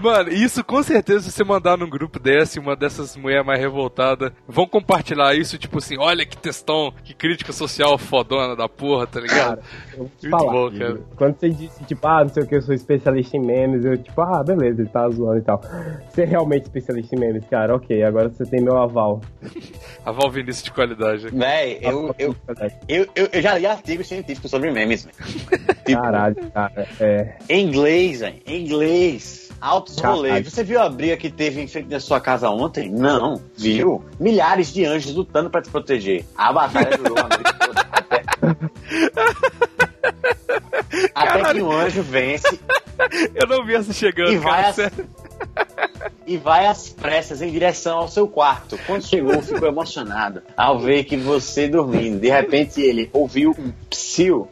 [0.00, 4.32] Mano, isso com certeza se você mandar num grupo desse, uma dessas mulheres mais revoltadas,
[4.48, 9.20] vão compartilhar isso, tipo assim, olha que textão, que crítica social fodona da porra, tá
[9.20, 9.60] ligado?
[9.90, 11.00] Te Muito falar, bom, cara.
[11.14, 13.98] Quando você disse, tipo, ah, não sei o que, eu sou especialista em memes, eu,
[13.98, 15.60] tipo, ah, beleza, ele tá zoando e tal.
[16.08, 19.20] Você é realmente especialista em memes, cara, ok, agora você tem meu aval.
[20.04, 21.28] A Vinícius de qualidade.
[21.28, 22.36] Véi, eu, eu,
[22.88, 25.16] eu, eu, eu já li artigos científicos sobre memes, velho.
[25.84, 27.36] Tipo, Caralho, cara, é.
[27.48, 28.40] Em inglês, velho.
[28.46, 29.50] Em inglês.
[29.60, 30.50] Altos rolês.
[30.50, 32.90] Você viu a briga que teve em frente da sua casa ontem?
[32.90, 33.40] Não.
[33.56, 34.04] Viu?
[34.18, 36.24] Milhares de anjos lutando pra te proteger.
[36.36, 37.86] A batalha durou uma noite toda.
[37.92, 38.22] Até,
[41.14, 42.60] até que um anjo vence
[43.34, 44.68] Eu não vi essa chegando, e vai, cara.
[44.68, 45.08] às, sério.
[46.26, 48.78] E vai às pressas em direção ao seu quarto.
[48.86, 52.20] Quando chegou, ficou emocionado ao ver que você dormindo.
[52.20, 54.48] De repente, ele ouviu um psiu.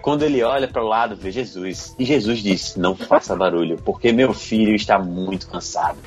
[0.00, 1.94] Quando ele olha para o lado, vê Jesus.
[1.98, 5.98] E Jesus diz: Não faça barulho, porque meu filho está muito cansado.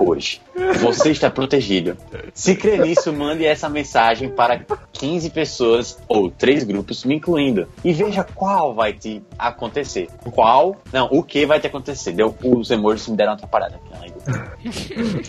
[0.00, 0.40] Hoje,
[0.80, 1.96] você está protegido.
[2.32, 7.68] Se crer nisso, mande essa mensagem para 15 pessoas ou três grupos, me incluindo.
[7.84, 10.08] E veja qual vai te acontecer.
[10.32, 10.76] Qual?
[10.92, 12.12] Não, o que vai te acontecer.
[12.12, 13.92] Deu, os emojis me deram uma atrapalhada aqui.
[13.92, 14.12] né?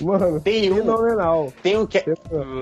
[0.01, 1.53] Mano, Tem um, fenomenal.
[1.61, 2.03] tem um que,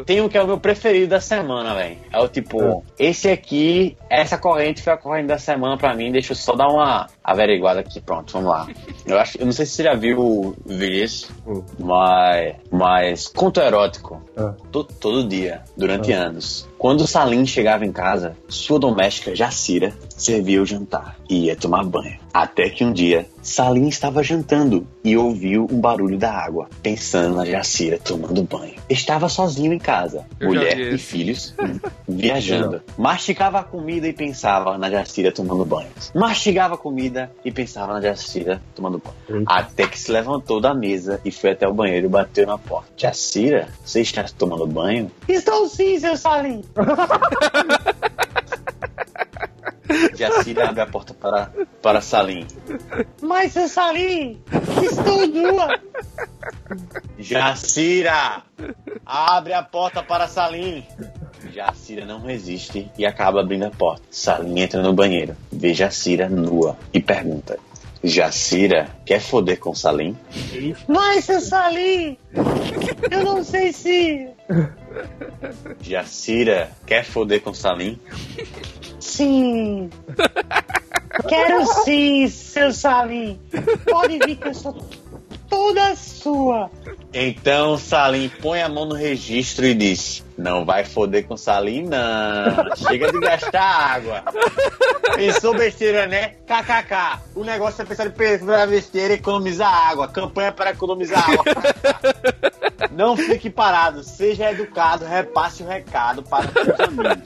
[0.05, 1.97] tem um que é o meu preferido da semana, velho.
[2.11, 6.11] É o tipo, esse aqui, essa corrente foi a corrente da semana pra mim.
[6.11, 7.99] Deixa eu só dar uma averiguada aqui.
[8.01, 8.67] Pronto, vamos lá.
[9.05, 11.63] Eu acho, eu não sei se você já viu o Vinícius, Hum.
[11.79, 14.21] mas, mas conto erótico.
[14.37, 14.53] Ah.
[14.71, 16.67] To- todo dia, durante anos.
[16.81, 22.17] Quando Salim chegava em casa, sua doméstica Jacira servia o jantar e ia tomar banho.
[22.33, 27.45] Até que um dia, Salim estava jantando e ouviu um barulho da água, pensando na
[27.45, 28.73] Jacira tomando banho.
[28.89, 31.53] Estava sozinho em casa, Eu mulher e filhos
[32.09, 32.81] viajando.
[32.97, 35.89] Mastigava a comida e pensava na Jacira tomando banho.
[36.15, 39.41] Mastigava a comida e pensava na Jacira tomando banho.
[39.41, 39.53] Eita.
[39.53, 42.89] Até que se levantou da mesa e foi até o banheiro e bateu na porta.
[42.97, 45.11] Jacira, você está tomando banho?
[45.27, 46.63] Estou sim, seu Salim.
[50.15, 51.51] Jacira abre a porta para,
[51.81, 52.45] para Salim.
[53.21, 54.41] Mas, seu Salim,
[54.81, 55.79] estou nua.
[57.19, 58.43] Jacira,
[59.05, 60.85] abre a porta para Salim.
[61.53, 64.03] Jacira não resiste e acaba abrindo a porta.
[64.09, 67.59] Salim entra no banheiro, vê Jacira nua e pergunta:
[68.03, 70.17] Jacira, quer foder com Salim?
[70.87, 72.17] Mas, seu Salim,
[73.09, 74.29] eu não sei se.
[75.81, 77.99] Jacira, quer foder com Salim?
[78.99, 79.89] Sim.
[81.27, 83.39] Quero sim, seu Salim.
[83.89, 84.73] Pode vir que eu sou
[85.49, 86.69] toda sua.
[87.13, 92.75] Então Salim põe a mão no registro e diz: Não vai foder com Salim, não.
[92.75, 94.23] Chega de gastar água.
[95.15, 96.29] Pensou besteira, né?
[96.47, 97.21] KKK.
[97.35, 100.07] O negócio é pensar em pensar besteira e economizar água.
[100.07, 101.43] Campanha para economizar água.
[102.91, 107.23] Não fique parado, seja educado, repasse o recado para os seus amigos.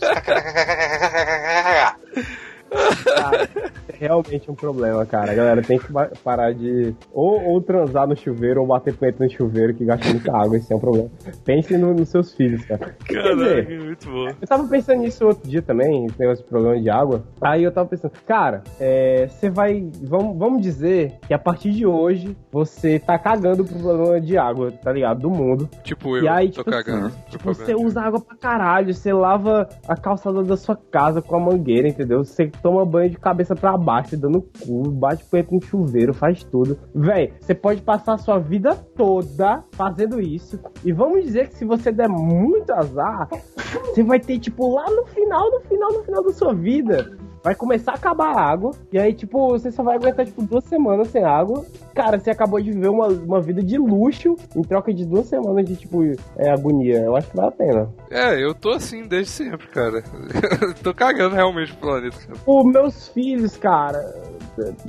[3.16, 3.50] Cara,
[3.90, 5.32] é realmente um problema, cara.
[5.32, 5.88] A galera tem que
[6.24, 10.36] parar de ou, ou transar no chuveiro ou bater punheta no chuveiro que gasta muita
[10.36, 10.58] água.
[10.58, 11.10] Isso é um problema.
[11.44, 12.96] Pense no- nos seus filhos, cara.
[13.06, 14.28] Caraca, muito bom.
[14.42, 17.24] eu tava pensando nisso outro dia também, esse negócio de problema de água.
[17.42, 19.88] Aí eu tava pensando, cara, é, você vai.
[20.04, 24.72] Vamos, vamos dizer que a partir de hoje você tá cagando pro problema de água,
[24.72, 25.20] tá ligado?
[25.22, 25.70] Do mundo.
[25.84, 27.08] Tipo eu, e aí, tô tipo, cagando.
[27.08, 27.86] assim, tipo, você cagando.
[27.86, 32.24] usa água pra caralho, você lava a calçada da sua casa com a mangueira, entendeu?
[32.24, 36.80] Você toma banho de cabeça pra baixo, dando cu, bate punheta no chuveiro, faz tudo.
[36.96, 40.60] Véi, você pode passar a sua vida toda fazendo isso.
[40.84, 45.06] E vamos dizer que se você der muito azar, você vai ter, tipo, lá no
[45.06, 47.16] final, no final, no final da sua vida.
[47.46, 48.72] Vai começar a acabar a água.
[48.92, 51.64] E aí, tipo, você só vai aguentar, tipo, duas semanas sem água.
[51.94, 55.64] Cara, você acabou de viver uma, uma vida de luxo em troca de duas semanas
[55.64, 56.02] de, tipo,
[56.38, 57.04] é, agonia.
[57.04, 57.90] Eu acho que vale a pena.
[58.10, 60.02] É, eu tô assim desde sempre, cara.
[60.82, 62.40] tô cagando realmente pro planeta, cara.
[62.44, 64.00] Pô, meus filhos, cara.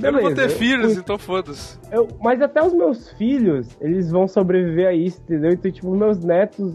[0.01, 1.77] eu não vou ter eu- filhos, então foda-se.
[1.91, 5.51] Eu- mas até os meus filhos, eles vão sobreviver a isso, entendeu?
[5.51, 6.73] Então, tipo, meus netos,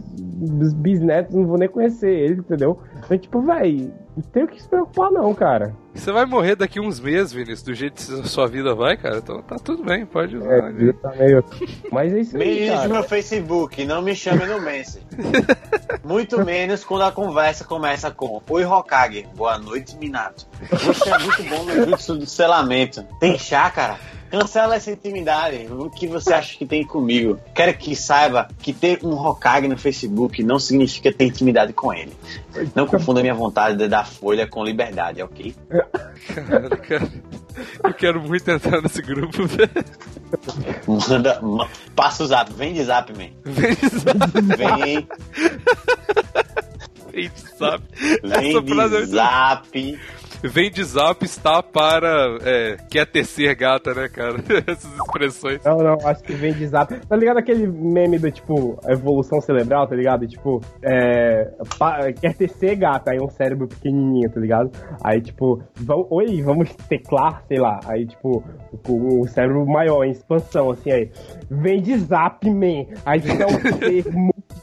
[0.60, 2.78] os bisnetos, não vou nem conhecer eles, entendeu?
[3.04, 5.74] Então, tipo, véi, Não tem o que se preocupar, não, cara.
[5.94, 9.16] Você vai morrer daqui uns meses, Vinícius, do jeito que a sua vida vai, cara.
[9.16, 10.52] Então tá tudo bem, pode usar.
[10.52, 11.42] É, a vida tá meio.
[11.90, 12.60] Mas é isso aí.
[12.60, 12.88] Menos Cara.
[12.92, 15.06] meu Facebook, não me chame no Messenger.
[16.04, 20.46] muito menos quando a conversa começa com Oi Hokage, boa noite, Minato.
[20.70, 23.02] Você é muito bom no jutsu do selamento.
[23.18, 23.96] Tem chá, cara?
[24.32, 25.66] Cancela essa intimidade.
[25.70, 27.38] O que você acha que tem comigo?
[27.54, 32.12] Quero que saiba que ter um Hokage no Facebook não significa ter intimidade com ele.
[32.74, 35.54] Não confunda minha vontade de dar folha com liberdade, ok?
[36.34, 37.12] Caralho, cara.
[37.84, 39.70] Eu quero muito entrar nesse grupo, velho.
[40.88, 43.28] Manda, ma- passa o zap, vem de zap, man.
[43.44, 45.08] Vem de zap, Vem,
[47.12, 47.82] vem de zap.
[48.22, 50.00] vem é de muito zap.
[50.42, 52.38] Vem de zap está para.
[52.44, 54.36] É, quer tecer gata, né, cara?
[54.66, 55.62] Essas expressões.
[55.64, 56.94] Não, não, acho que vem de zap.
[57.06, 60.26] Tá ligado aquele meme do tipo, evolução cerebral, tá ligado?
[60.26, 61.50] Tipo, é.
[61.78, 64.70] pa- quer tecer gata, aí um cérebro pequenininho, tá ligado?
[65.04, 67.78] Aí, tipo, vamos, oi, vamos teclar, sei lá.
[67.86, 68.42] Aí, tipo,
[68.88, 71.10] o, o cérebro maior, em expansão, assim, aí.
[71.50, 72.86] Vem de zap, man.
[73.04, 74.04] Aí fica um ser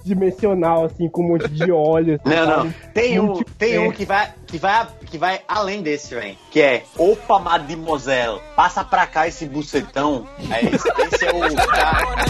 [0.10, 2.20] multidimensional, assim, com um monte de olhos.
[2.26, 2.52] Não, sabe?
[2.52, 2.74] não.
[2.94, 6.38] Tem um, tem um que vai, que vai, que vai além desse, velho.
[6.52, 10.28] Que é Opa Mademoiselle, passa pra cá esse bucetão.
[10.52, 12.26] É esse, esse é o cara.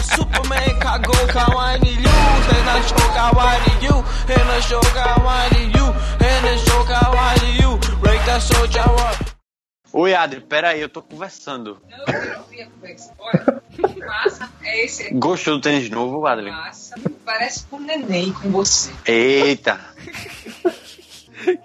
[9.92, 11.80] Oi, Adri, pera aí, eu tô conversando.
[11.90, 13.12] Não, eu não vi a conversa.
[13.18, 13.62] Olha,
[14.06, 15.14] massa, é esse aqui.
[15.14, 16.50] Gostou do tênis novo, Adri?
[16.50, 18.92] Massa, parece com um neném com você.
[19.04, 19.80] Eita.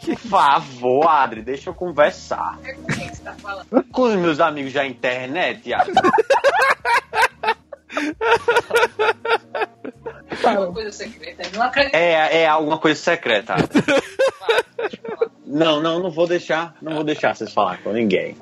[0.03, 2.57] Por favor, Adri, deixa eu conversar.
[2.63, 3.67] É com quem que você tá falando?
[3.91, 5.93] Com os meus amigos da internet, Adri.
[10.43, 11.43] Uma coisa secreta.
[11.53, 11.93] Não acredito.
[11.95, 13.53] É, é alguma coisa secreta.
[13.53, 13.83] Adri.
[15.45, 16.75] Não, não, não vou deixar.
[16.81, 18.35] Não vou deixar vocês falar com ninguém.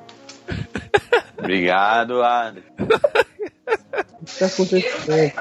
[1.38, 2.64] Obrigado, Adri.
[2.78, 5.32] O que tá acontecendo?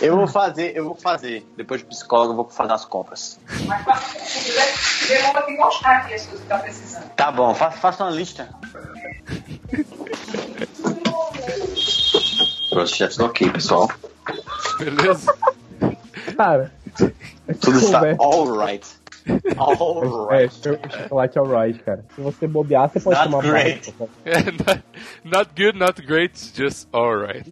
[0.00, 1.46] Eu vou fazer, eu vou fazer.
[1.56, 3.38] Depois do psicólogo, eu vou fazer as compras.
[3.66, 7.10] Mas se quiser, eu vou te mostrar aqui as coisas que tá precisando.
[7.10, 8.48] Tá bom, fa faça uma lista.
[12.70, 13.88] Pronto, já estou aqui, pessoal.
[14.78, 15.34] Beleza?
[16.36, 16.72] Cara,
[17.60, 18.86] Tudo está alright.
[19.28, 20.54] É, Alright.
[20.62, 22.04] cho- chocolate alright, cara.
[22.14, 23.92] Se você bobear, você pode Not tomar great.
[23.98, 24.10] banho.
[24.24, 24.82] É, not,
[25.24, 27.44] not good, not great, just alright.